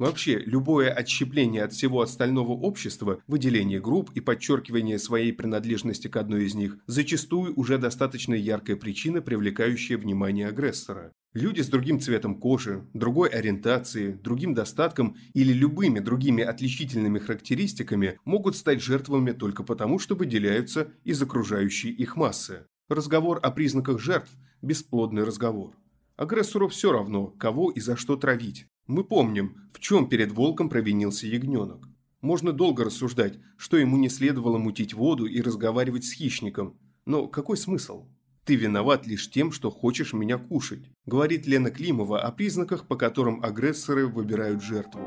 Вообще, 0.00 0.38
любое 0.38 0.90
отщепление 0.90 1.62
от 1.62 1.74
всего 1.74 2.00
остального 2.00 2.52
общества, 2.52 3.20
выделение 3.26 3.82
групп 3.82 4.10
и 4.14 4.20
подчеркивание 4.20 4.98
своей 4.98 5.30
принадлежности 5.30 6.08
к 6.08 6.16
одной 6.16 6.46
из 6.46 6.54
них, 6.54 6.78
зачастую 6.86 7.52
уже 7.54 7.76
достаточно 7.76 8.32
яркая 8.32 8.76
причина, 8.76 9.20
привлекающая 9.20 9.98
внимание 9.98 10.48
агрессора. 10.48 11.12
Люди 11.34 11.60
с 11.60 11.68
другим 11.68 12.00
цветом 12.00 12.40
кожи, 12.40 12.82
другой 12.94 13.28
ориентацией, 13.28 14.14
другим 14.14 14.54
достатком 14.54 15.18
или 15.34 15.52
любыми 15.52 15.98
другими 15.98 16.42
отличительными 16.42 17.18
характеристиками 17.18 18.18
могут 18.24 18.56
стать 18.56 18.80
жертвами 18.80 19.32
только 19.32 19.64
потому, 19.64 19.98
что 19.98 20.14
выделяются 20.14 20.88
из 21.04 21.20
окружающей 21.20 21.90
их 21.90 22.16
массы. 22.16 22.64
Разговор 22.88 23.38
о 23.42 23.50
признаках 23.50 24.00
жертв– 24.00 24.32
бесплодный 24.62 25.24
разговор. 25.24 25.76
Агрессору 26.16 26.68
все 26.68 26.90
равно, 26.90 27.26
кого 27.26 27.70
и 27.70 27.80
за 27.80 27.96
что 27.96 28.16
травить. 28.16 28.66
Мы 28.90 29.04
помним, 29.04 29.54
в 29.72 29.78
чем 29.78 30.08
перед 30.08 30.32
волком 30.32 30.68
провинился 30.68 31.28
ягненок. 31.28 31.88
Можно 32.22 32.50
долго 32.50 32.84
рассуждать, 32.84 33.38
что 33.56 33.76
ему 33.76 33.96
не 33.96 34.08
следовало 34.08 34.58
мутить 34.58 34.94
воду 34.94 35.26
и 35.26 35.40
разговаривать 35.40 36.04
с 36.04 36.12
хищником. 36.12 36.76
Но 37.06 37.28
какой 37.28 37.56
смысл? 37.56 38.08
«Ты 38.44 38.56
виноват 38.56 39.06
лишь 39.06 39.30
тем, 39.30 39.52
что 39.52 39.70
хочешь 39.70 40.12
меня 40.12 40.38
кушать», 40.38 40.90
говорит 41.06 41.46
Лена 41.46 41.70
Климова 41.70 42.20
о 42.20 42.32
признаках, 42.32 42.88
по 42.88 42.96
которым 42.96 43.44
агрессоры 43.44 44.08
выбирают 44.08 44.60
жертву. 44.60 45.02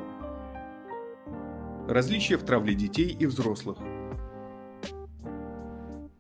Различия 1.90 2.38
в 2.38 2.46
травле 2.46 2.76
детей 2.76 3.14
и 3.20 3.26
взрослых. 3.26 3.80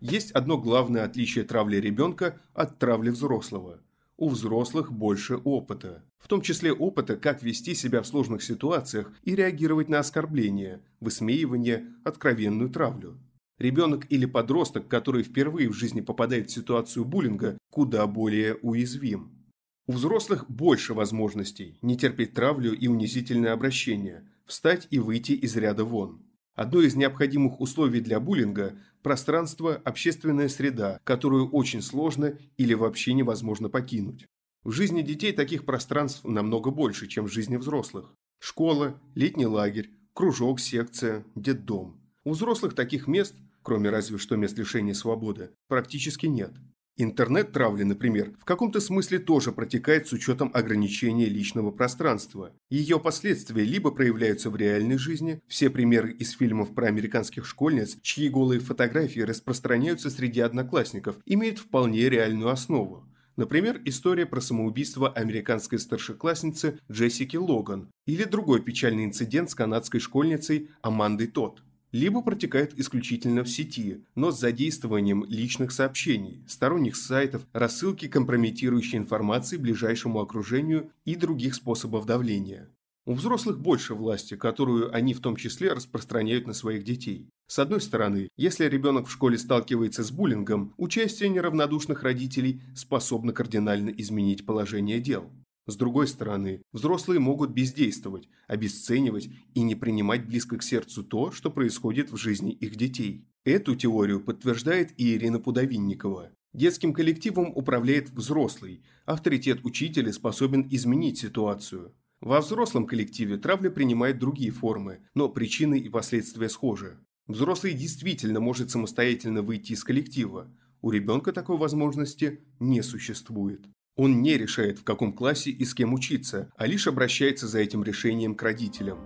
Есть 0.01 0.32
одно 0.32 0.58
главное 0.58 1.05
отличие 1.05 1.46
травли 1.46 1.77
ребенка 1.77 2.41
от 2.53 2.77
травли 2.77 3.10
взрослого. 3.10 3.79
У 4.24 4.30
взрослых 4.30 4.89
больше 4.89 5.36
опыта. 5.36 6.01
В 6.18 6.30
том 6.30 6.42
числе 6.42 6.72
опыта, 6.72 7.18
как 7.18 7.44
вести 7.44 7.75
себя 7.75 8.01
в 8.01 8.08
сложных 8.08 8.42
ситуациях 8.42 9.12
и 9.24 9.36
реагировать 9.36 9.89
на 9.89 10.00
оскорбления, 10.00 10.82
высмеивание, 11.01 11.88
откровенную 12.06 12.70
травлю. 12.70 13.20
Ребенок 13.60 14.10
или 14.10 14.25
подросток, 14.25 14.88
который 14.88 15.24
впервые 15.24 15.68
в 15.68 15.74
жизни 15.74 16.00
попадает 16.00 16.50
в 16.50 16.53
ситуацию 16.53 17.03
буллинга, 17.03 17.58
куда 17.70 18.08
более 18.08 18.56
уязвим. 18.62 19.46
У 19.88 19.92
взрослых 19.92 20.50
больше 20.50 20.94
возможностей 20.94 21.77
не 21.82 21.98
терпеть 21.98 22.34
травлю 22.34 22.72
и 22.72 22.88
унизительное 22.88 23.51
обращение, 23.51 24.25
встать 24.46 24.88
и 24.89 25.00
выйти 25.00 25.34
из 25.34 25.58
ряда 25.58 25.84
вон. 25.84 26.22
Одно 26.56 26.80
из 26.80 26.96
необходимых 26.96 27.60
условий 27.60 28.00
для 28.00 28.22
буллинга– 28.22 28.80
пространство, 29.03 29.75
общественная 29.75 30.50
среда, 30.50 31.00
которую 31.03 31.50
очень 31.50 31.81
сложно 31.81 32.38
или 32.57 32.74
вообще 32.74 33.13
невозможно 33.13 33.69
покинуть. 33.69 34.25
В 34.63 34.72
жизни 34.72 35.01
детей 35.01 35.33
таких 35.33 35.65
пространств 35.65 36.24
намного 36.24 36.72
больше, 36.72 37.07
чем 37.07 37.25
в 37.25 37.31
жизни 37.31 37.57
взрослых. 37.57 38.13
Школа, 38.39 39.00
летний 39.13 39.45
лагерь, 39.45 39.91
кружок, 40.13 40.60
секция, 40.60 41.25
детдом. 41.36 42.01
У 42.24 42.31
взрослых 42.31 42.74
таких 42.74 43.07
мест, 43.07 43.36
кроме 43.62 43.89
разве 43.89 44.17
что 44.17 44.38
мест 44.38 44.57
лишения 44.57 44.93
свободы, 44.93 45.51
практически 45.67 46.27
нет. 46.27 46.53
Интернет-травли, 46.96 47.84
например, 47.84 48.34
в 48.40 48.46
каком-то 48.46 48.80
смысле 48.80 49.18
тоже 49.18 49.52
протекает 49.52 50.08
с 50.08 50.14
учетом 50.14 50.52
ограничения 50.54 51.26
личного 51.26 51.72
пространства. 51.72 52.54
Ее 52.70 53.00
последствия 53.00 53.64
либо 53.64 53.90
проявляются 53.90 54.52
в 54.52 54.56
реальной 54.56 55.00
жизни, 55.00 55.42
все 55.48 55.72
примеры 55.72 56.12
из 56.12 56.34
фильмов 56.34 56.76
про 56.76 56.86
американских 56.86 57.48
школьниц, 57.48 57.98
чьи 58.04 58.30
голые 58.30 58.60
фотографии 58.60 59.22
распространяются 59.22 60.12
среди 60.12 60.42
одноклассников, 60.42 61.16
имеют 61.26 61.58
вполне 61.58 62.10
реальную 62.10 62.50
основу. 62.50 63.04
Например, 63.38 63.82
история 63.86 64.28
про 64.28 64.40
самоубийство 64.40 65.10
американской 65.10 65.80
старшеклассницы 65.80 66.78
Джессики 66.92 67.38
Логан 67.38 67.90
или 68.06 68.24
другой 68.24 68.62
печальный 68.62 69.06
инцидент 69.06 69.50
с 69.50 69.56
канадской 69.56 70.00
школьницей 70.00 70.70
Амандой 70.84 71.26
Тот 71.26 71.64
либо 71.94 72.22
протекает 72.22 72.78
исключительно 72.78 73.44
в 73.44 73.50
сети, 73.50 74.04
но 74.16 74.32
с 74.32 74.40
задействованием 74.40 75.24
личных 75.30 75.72
сообщений, 75.72 76.44
сторонних 76.48 76.98
сайтов, 76.98 77.48
рассылки 77.54 78.08
компрометирующей 78.10 78.98
информации 78.98 79.58
ближайшему 79.58 80.20
окружению 80.20 80.92
и 81.06 81.16
других 81.16 81.56
способов 81.56 82.06
давления. 82.06 82.70
У 83.06 83.14
взрослых 83.14 83.60
больше 83.60 83.94
власти, 83.94 84.36
которую 84.36 84.94
они 84.96 85.14
в 85.14 85.20
том 85.20 85.36
числе 85.36 85.74
распространяют 85.74 86.48
на 86.48 86.54
своих 86.54 86.84
детей. 86.84 87.30
С 87.48 87.60
одной 87.60 87.82
стороны, 87.82 88.30
если 88.38 88.66
ребенок 88.66 89.08
в 89.08 89.12
школе 89.12 89.38
сталкивается 89.38 90.04
с 90.04 90.12
буллингом, 90.12 90.74
участие 90.78 91.30
неравнодушных 91.30 92.02
родителей 92.02 92.62
способно 92.76 93.34
кардинально 93.34 93.90
изменить 93.90 94.46
положение 94.46 95.00
дел. 95.00 95.30
С 95.65 95.77
другой 95.77 96.08
стороны, 96.08 96.62
взрослые 96.74 97.20
могут 97.20 97.51
бездействовать, 97.51 98.27
обесценивать 98.48 99.29
и 99.53 99.62
не 99.62 99.75
принимать 99.75 100.25
близко 100.25 100.58
к 100.58 100.63
сердцу 100.63 101.03
то, 101.03 101.32
что 101.32 101.50
происходит 101.50 102.12
в 102.12 102.17
жизни 102.17 102.51
их 102.51 102.75
детей. 102.75 103.25
Эту 103.46 103.75
теорию 103.75 104.20
подтверждает 104.22 104.93
и 104.98 105.13
Ирина 105.13 105.39
Пудовинникова. 105.39 106.32
Детским 106.53 106.93
коллективом 106.93 107.51
управляет 107.55 108.10
взрослый, 108.10 108.84
авторитет 109.05 109.62
учителя 109.63 110.12
способен 110.12 110.67
изменить 110.70 111.20
ситуацию. 111.20 111.96
Во 112.20 112.41
взрослом 112.41 112.85
коллективе 112.85 113.38
травля 113.38 113.70
принимает 113.70 114.20
другие 114.20 114.51
формы, 114.51 115.00
но 115.14 115.29
причины 115.29 115.79
и 115.79 115.90
последствия 115.90 116.50
схожи. 116.50 117.00
Взрослый 117.27 117.74
действительно 117.74 118.40
может 118.40 118.70
самостоятельно 118.70 119.42
выйти 119.42 119.74
из 119.74 119.83
коллектива. 119.83 120.51
У 120.81 120.92
ребенка 120.92 121.31
такой 121.31 121.57
возможности 121.57 122.42
не 122.59 122.81
существует. 122.81 123.66
Он 123.96 124.24
не 124.24 124.38
решает, 124.38 124.79
в 124.79 124.84
каком 124.84 125.14
классе 125.14 125.51
и 125.51 125.66
с 125.66 125.75
кем 125.75 125.94
учиться, 125.94 126.51
а 126.58 126.66
лишь 126.66 126.88
обращается 126.88 127.48
за 127.48 127.60
этим 127.60 127.84
решением 127.84 128.34
к 128.34 128.42
родителям. 128.42 129.00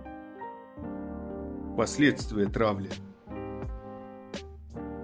Последствия 1.76 2.46
травли 2.46 2.90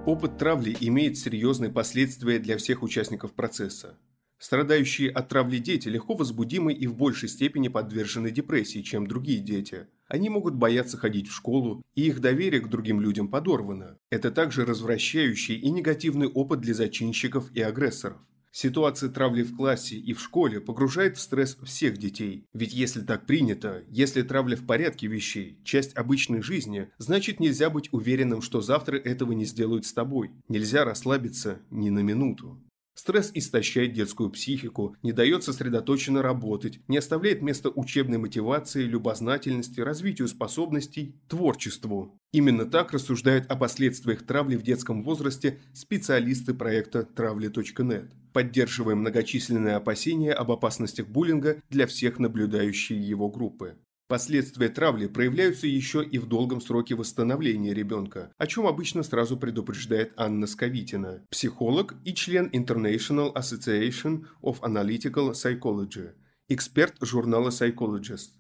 Опыт 0.07 0.39
травли 0.39 0.77
имеет 0.81 1.17
серьезные 1.17 1.71
последствия 1.71 2.39
для 2.39 2.57
всех 2.57 2.83
участников 2.83 3.33
процесса. 3.33 3.99
Страдающие 4.39 5.11
от 5.11 5.29
травли 5.29 5.59
дети 5.59 5.89
легко 5.89 6.15
возбудимы 6.15 6.73
и 6.75 6.87
в 6.87 6.95
большей 6.95 7.29
степени 7.29 7.69
подвержены 7.69 8.31
депрессии, 8.31 8.83
чем 8.83 9.07
другие 9.07 9.39
дети. 9.39 9.87
Они 10.07 10.29
могут 10.29 10.55
бояться 10.55 10.99
ходить 10.99 11.29
в 11.29 11.35
школу, 11.35 11.83
и 11.95 12.07
их 12.07 12.21
доверие 12.21 12.61
к 12.61 12.69
другим 12.69 13.01
людям 13.01 13.29
подорвано. 13.29 13.97
Это 14.11 14.31
также 14.31 14.67
развращающий 14.67 15.57
и 15.57 15.71
негативный 15.71 16.27
опыт 16.27 16.61
для 16.61 16.75
зачинщиков 16.75 17.51
и 17.55 17.63
агрессоров. 17.63 18.21
Ситуация 18.57 19.11
травли 19.11 19.43
в 19.43 19.57
классе 19.57 19.97
и 19.97 20.13
в 20.13 20.21
школе 20.21 20.61
погружает 20.61 21.17
в 21.17 21.21
стресс 21.21 21.59
всех 21.65 21.99
детей. 21.99 22.47
Ведь 22.55 22.73
если 22.73 23.01
так 23.01 23.27
принято, 23.27 23.83
если 23.89 24.23
травля 24.23 24.55
в 24.55 24.65
порядке 24.65 25.09
вещей, 25.09 25.59
часть 25.65 25.97
обычной 25.97 26.41
жизни, 26.41 26.89
значит 26.99 27.41
нельзя 27.41 27.69
быть 27.69 27.93
уверенным, 27.93 28.41
что 28.43 28.61
завтра 28.61 28.97
этого 28.97 29.33
не 29.33 29.45
сделают 29.45 29.87
с 29.87 29.93
тобой. 29.93 30.31
Нельзя 30.47 30.85
расслабиться 30.85 31.63
ни 31.71 31.91
на 31.91 31.99
минуту. 31.99 32.63
Стресс 32.95 33.33
истощает 33.35 33.93
детскую 33.93 34.31
психику, 34.31 34.95
не 35.03 35.11
дает 35.11 35.43
сосредоточенно 35.43 36.23
работать, 36.23 36.79
не 36.87 36.99
оставляет 36.99 37.43
места 37.43 37.71
учебной 37.71 38.19
мотивации, 38.19 38.85
любознательности, 38.85 39.81
развитию 39.81 40.29
способностей, 40.29 41.17
творчеству. 41.27 42.17
Именно 42.31 42.67
так 42.67 42.93
рассуждают 42.93 43.47
о 43.51 43.57
последствиях 43.57 44.25
травли 44.25 44.55
в 44.55 44.63
детском 44.63 45.03
возрасте 45.03 45.61
специалисты 45.73 46.55
проекта 46.55 47.03
«Травли.нет», 47.03 48.13
поддерживая 48.35 48.97
многочисленные 48.97 49.77
опасения 49.77 50.33
об 50.33 50.51
опасностях 50.51 51.07
буллинга 51.07 51.63
для 51.71 51.87
всех 51.87 52.19
наблюдающей 52.19 52.99
его 52.99 53.31
группы. 53.31 53.79
Последствия 54.09 54.69
травли 54.69 55.07
проявляются 55.07 55.67
еще 55.67 56.05
и 56.05 56.19
в 56.19 56.27
долгом 56.27 56.61
сроке 56.61 56.97
восстановления 56.97 57.73
ребенка, 57.73 58.33
о 58.37 58.47
чем 58.47 58.67
обычно 58.67 59.03
сразу 59.05 59.39
предупреждает 59.39 60.13
Анна 60.17 60.47
Сковитина, 60.47 61.25
психолог 61.31 61.95
и 62.05 62.13
член 62.13 62.51
International 62.53 63.33
Association 63.33 64.27
of 64.43 64.61
Analytical 64.61 65.33
Psychology, 65.33 66.11
эксперт 66.49 66.97
журнала 67.01 67.49
Psychologist. 67.49 68.33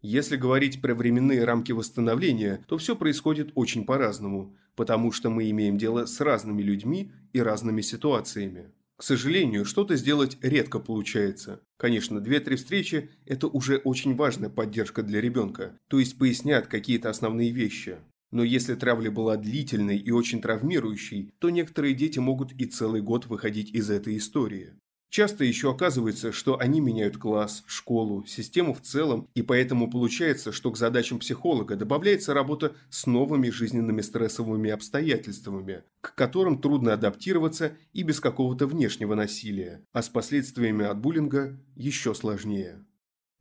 Если 0.00 0.36
говорить 0.36 0.80
про 0.80 0.94
временные 0.94 1.44
рамки 1.44 1.72
восстановления, 1.72 2.64
то 2.66 2.78
все 2.78 2.96
происходит 2.96 3.52
очень 3.54 3.84
по-разному, 3.84 4.56
потому 4.74 5.12
что 5.12 5.28
мы 5.28 5.48
имеем 5.50 5.76
дело 5.76 6.06
с 6.06 6.20
разными 6.20 6.62
людьми 6.62 7.12
и 7.32 7.40
разными 7.40 7.82
ситуациями. 7.82 8.72
К 9.02 9.04
сожалению, 9.04 9.64
что-то 9.64 9.96
сделать 9.96 10.38
редко 10.42 10.78
получается. 10.78 11.60
Конечно, 11.76 12.18
2-3 12.18 12.54
встречи– 12.54 13.10
это 13.26 13.48
уже 13.48 13.78
очень 13.78 14.14
важная 14.14 14.48
поддержка 14.48 15.02
для 15.02 15.20
ребенка, 15.20 15.76
то 15.88 15.98
есть 15.98 16.16
пояснят 16.16 16.68
какие-то 16.68 17.10
основные 17.10 17.50
вещи. 17.50 17.96
Но 18.30 18.44
если 18.44 18.76
травля 18.76 19.10
была 19.10 19.36
длительной 19.36 19.96
и 19.96 20.12
очень 20.12 20.40
травмирующей, 20.40 21.34
то 21.40 21.50
некоторые 21.50 21.96
дети 21.96 22.20
могут 22.20 22.52
и 22.52 22.64
целый 22.66 23.02
год 23.02 23.26
выходить 23.26 23.74
из 23.74 23.90
этой 23.90 24.18
истории. 24.18 24.74
Часто 25.12 25.44
еще 25.44 25.70
оказывается, 25.70 26.32
что 26.32 26.58
они 26.58 26.80
меняют 26.80 27.18
класс, 27.18 27.64
школу, 27.66 28.24
систему 28.24 28.72
в 28.72 28.80
целом, 28.80 29.28
и 29.34 29.42
поэтому 29.42 29.90
получается, 29.90 30.52
что 30.52 30.70
к 30.70 30.78
задачам 30.78 31.18
психолога 31.18 31.76
добавляется 31.76 32.32
работа 32.32 32.74
с 32.88 33.04
новыми 33.04 33.50
жизненными 33.50 34.00
стрессовыми 34.00 34.70
обстоятельствами, 34.70 35.82
к 36.00 36.14
которым 36.14 36.62
трудно 36.62 36.94
адаптироваться 36.94 37.76
и 37.92 38.04
без 38.04 38.20
какого-то 38.20 38.66
внешнего 38.66 39.14
насилия, 39.14 39.84
а 39.92 40.00
с 40.00 40.08
последствиями 40.08 40.86
от 40.86 40.98
буллинга 40.98 41.60
еще 41.76 42.14
сложнее. 42.14 42.82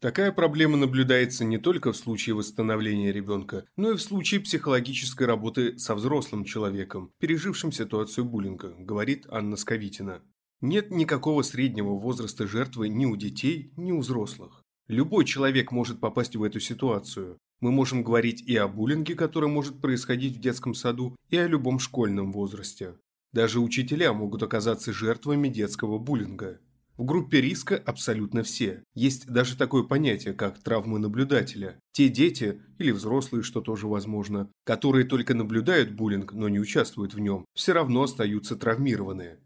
Такая 0.02 0.34
проблема 0.34 0.76
наблюдается 0.76 1.46
не 1.46 1.58
только 1.58 1.94
в 1.94 1.96
случае 1.96 2.36
восстановления 2.36 3.14
ребенка, 3.14 3.64
но 3.78 3.92
и 3.92 3.96
в 3.96 4.02
случае 4.02 4.42
психологической 4.42 5.26
работы 5.26 5.80
со 5.80 5.96
взрослым 5.96 6.44
человеком, 6.44 7.14
пережившим 7.20 7.72
ситуацию 7.72 8.26
буллинга, 8.26 8.76
говорит 8.78 9.26
Анна 9.30 9.56
Сковитина. 9.56 10.22
Нет 10.62 10.92
никакого 10.92 11.42
среднего 11.42 11.96
возраста 11.96 12.48
жертвы 12.48 12.88
ни 12.88 13.08
у 13.08 13.16
детей, 13.16 13.74
ни 13.78 13.92
у 13.92 14.00
взрослых. 14.00 14.62
Любой 14.88 15.26
человек 15.26 15.72
может 15.72 16.00
попасть 16.00 16.36
в 16.36 16.44
эту 16.44 16.60
ситуацию. 16.60 17.40
Мы 17.62 17.72
можем 17.72 18.04
говорить 18.04 18.42
и 18.42 18.56
о 18.58 18.68
буллинге, 18.68 19.16
который 19.16 19.50
может 19.50 19.82
происходить 19.82 20.38
в 20.38 20.40
детском 20.40 20.76
саду, 20.76 21.16
и 21.30 21.38
о 21.38 21.48
любом 21.48 21.80
школьном 21.80 22.32
возрасте. 22.32 22.96
Даже 23.34 23.60
учителя 23.60 24.14
могут 24.14 24.44
оказаться 24.44 24.94
жертвами 24.94 25.48
детского 25.48 25.98
буллинга. 25.98 26.60
В 26.98 27.06
группе 27.06 27.42
риска 27.42 27.78
абсолютно 27.78 28.44
все. 28.44 28.84
Есть 28.94 29.26
даже 29.28 29.58
такое 29.58 29.82
понятие, 29.82 30.36
как 30.36 30.62
травмы 30.62 31.00
наблюдателя. 31.00 31.80
Те 31.94 32.10
дети, 32.10 32.62
или 32.78 32.92
взрослые, 32.92 33.42
что 33.42 33.62
тоже 33.62 33.88
возможно, 33.88 34.52
которые 34.64 35.06
только 35.06 35.34
наблюдают 35.34 35.92
буллинг, 35.92 36.34
но 36.34 36.50
не 36.50 36.60
участвуют 36.60 37.16
в 37.16 37.20
нем, 37.20 37.46
все 37.56 37.74
равно 37.74 38.04
остаются 38.04 38.56
травмированные. 38.56 39.40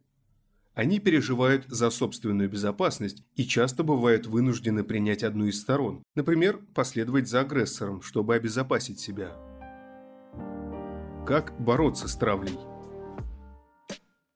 Они 0.76 1.00
переживают 1.00 1.66
за 1.68 1.90
собственную 1.90 2.50
безопасность 2.50 3.24
и 3.38 3.46
часто 3.46 3.84
бывают 3.84 4.28
вынуждены 4.28 4.84
принять 4.84 5.24
одну 5.24 5.46
из 5.46 5.62
сторон, 5.62 6.04
например, 6.16 6.60
последовать 6.74 7.30
за 7.30 7.40
агрессором, 7.40 8.02
чтобы 8.02 8.36
обезопасить 8.36 9.00
себя. 9.00 9.38
Как 11.26 11.60
бороться 11.60 12.10
с 12.10 12.16
травлей? 12.18 12.58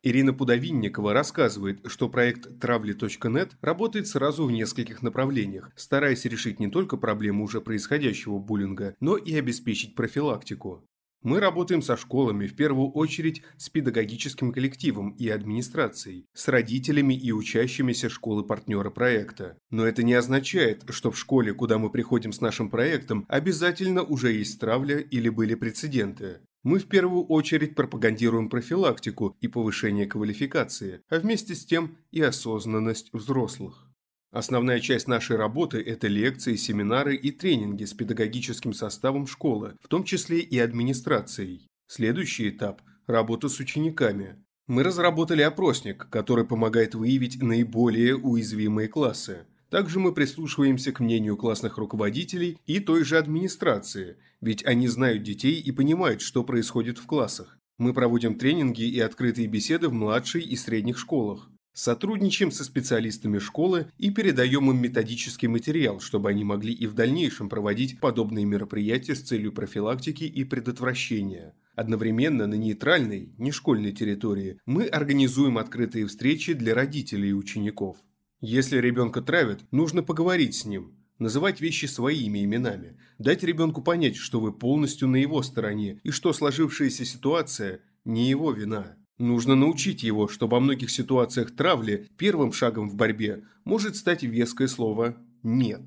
Ирина 0.01 0.33
Пудовинникова 0.33 1.11
рассказывает, 1.11 1.81
что 1.87 2.07
проект 2.07 2.57
травли.нет 2.61 3.57
работает 3.59 4.07
сразу 4.07 4.45
в 4.45 4.51
нескольких 4.51 5.01
направлениях, 5.01 5.71
стараясь 5.75 6.23
решить 6.23 6.61
не 6.61 6.69
только 6.69 6.95
проблему 6.95 7.43
уже 7.43 7.59
происходящего 7.59 8.39
буллинга, 8.39 8.95
но 9.01 9.17
и 9.17 9.35
обеспечить 9.35 9.95
профилактику. 9.95 10.85
Мы 11.21 11.41
работаем 11.41 11.81
со 11.81 11.97
школами, 11.97 12.47
в 12.47 12.55
первую 12.55 12.91
очередь 12.91 13.43
с 13.57 13.69
педагогическим 13.69 14.53
коллективом 14.53 15.09
и 15.11 15.27
администрацией, 15.27 16.27
с 16.33 16.47
родителями 16.47 17.13
и 17.13 17.33
учащимися 17.33 18.09
школы-партнера 18.09 18.89
проекта. 18.89 19.57
Но 19.69 19.85
это 19.85 20.01
не 20.03 20.13
означает, 20.13 20.83
что 20.89 21.11
в 21.11 21.19
школе, 21.19 21.53
куда 21.53 21.77
мы 21.77 21.89
приходим 21.89 22.31
с 22.31 22.39
нашим 22.39 22.69
проектом, 22.69 23.25
обязательно 23.27 24.03
уже 24.03 24.31
есть 24.31 24.61
травля 24.61 24.99
или 24.99 25.27
были 25.27 25.55
прецеденты. 25.55 26.39
Мы 26.63 26.79
в 26.79 26.87
первую 26.87 27.25
очередь 27.25 27.75
пропагандируем 27.75 28.49
профилактику 28.49 29.35
и 29.41 29.49
повышение 29.49 30.07
квалификации, 30.07 31.01
а 31.09 31.19
вместе 31.19 31.53
с 31.53 31.65
тем 31.65 31.97
и 32.11 32.21
осознанность 32.21 33.09
взрослых. 33.11 33.88
Основная 34.31 34.79
часть 34.79 35.07
нашей 35.07 35.37
работы– 35.37 35.81
это 35.85 36.07
лекции, 36.07 36.55
семинары 36.55 37.15
и 37.15 37.31
тренинги 37.31 37.85
с 37.85 37.93
педагогическим 37.93 38.73
составом 38.73 39.25
школы, 39.25 39.75
в 39.81 39.87
том 39.87 40.03
числе 40.03 40.39
и 40.39 40.59
администрацией. 40.59 41.67
Следующий 41.87 42.49
этап– 42.49 42.83
работа 43.07 43.49
с 43.49 43.59
учениками. 43.59 44.35
Мы 44.67 44.83
разработали 44.83 45.41
опросник, 45.41 46.07
который 46.11 46.45
помогает 46.45 46.93
выявить 46.93 47.41
наиболее 47.41 48.15
уязвимые 48.15 48.87
классы. 48.87 49.47
Также 49.71 49.99
мы 49.99 50.13
прислушиваемся 50.13 50.91
к 50.91 50.99
мнению 50.99 51.35
классных 51.35 51.79
руководителей 51.79 52.59
и 52.67 52.79
той 52.79 53.03
же 53.03 53.17
администрации, 53.17 54.17
ведь 54.41 54.63
они 54.63 54.87
знают 54.87 55.23
детей 55.23 55.59
и 55.59 55.71
понимают, 55.71 56.21
что 56.21 56.43
происходит 56.43 56.99
в 56.99 57.07
классах. 57.07 57.57
Мы 57.79 57.93
проводим 57.95 58.35
тренинги 58.35 58.83
и 58.83 58.99
открытые 58.99 59.47
беседы 59.47 59.89
в 59.89 59.93
младшей 59.93 60.43
и 60.43 60.55
средних 60.55 60.99
школах. 60.99 61.49
Сотрудничаем 61.79 62.51
со 62.51 62.65
специалистами 62.65 63.39
школы 63.39 63.87
и 63.97 64.09
передаем 64.09 64.69
им 64.69 64.81
методический 64.81 65.47
материал, 65.47 66.01
чтобы 66.01 66.29
они 66.29 66.43
могли 66.43 66.73
и 66.73 66.85
в 66.87 66.93
дальнейшем 66.93 67.47
проводить 67.47 68.01
подобные 68.01 68.43
мероприятия 68.43 69.15
с 69.15 69.21
целью 69.21 69.53
профилактики 69.53 70.25
и 70.25 70.43
предотвращения. 70.43 71.53
Одновременно 71.75 72.47
на 72.47 72.55
нейтральной, 72.55 73.31
не 73.37 73.53
школьной 73.53 73.93
территории 73.93 74.59
мы 74.65 74.87
организуем 74.87 75.57
открытые 75.57 76.05
встречи 76.07 76.51
для 76.51 76.75
родителей 76.75 77.29
и 77.29 77.33
учеников. 77.33 77.95
Если 78.41 78.77
ребенка 78.79 79.21
травят, 79.21 79.61
нужно 79.71 80.03
поговорить 80.03 80.55
с 80.55 80.65
ним, 80.65 80.97
называть 81.17 81.61
вещи 81.61 81.85
своими 81.85 82.43
именами, 82.43 82.97
дать 83.19 83.41
ребенку 83.43 83.81
понять, 83.81 84.17
что 84.17 84.41
вы 84.41 84.51
полностью 84.51 85.07
на 85.07 85.15
его 85.15 85.41
стороне 85.43 86.01
и 86.03 86.11
что 86.11 86.33
сложившаяся 86.33 87.05
ситуация 87.05 87.79
не 88.03 88.29
его 88.29 88.51
вина. 88.51 88.97
Нужно 89.19 89.55
научить 89.55 90.01
его, 90.01 90.29
что 90.29 90.47
во 90.47 90.61
многих 90.61 90.89
ситуациях 90.89 91.53
травли 91.53 92.07
первым 92.17 92.53
шагом 92.53 92.89
в 92.89 92.95
борьбе 92.95 93.43
может 93.65 93.97
стать 93.97 94.23
веское 94.23 94.67
слово 94.69 95.17
«нет». 95.43 95.81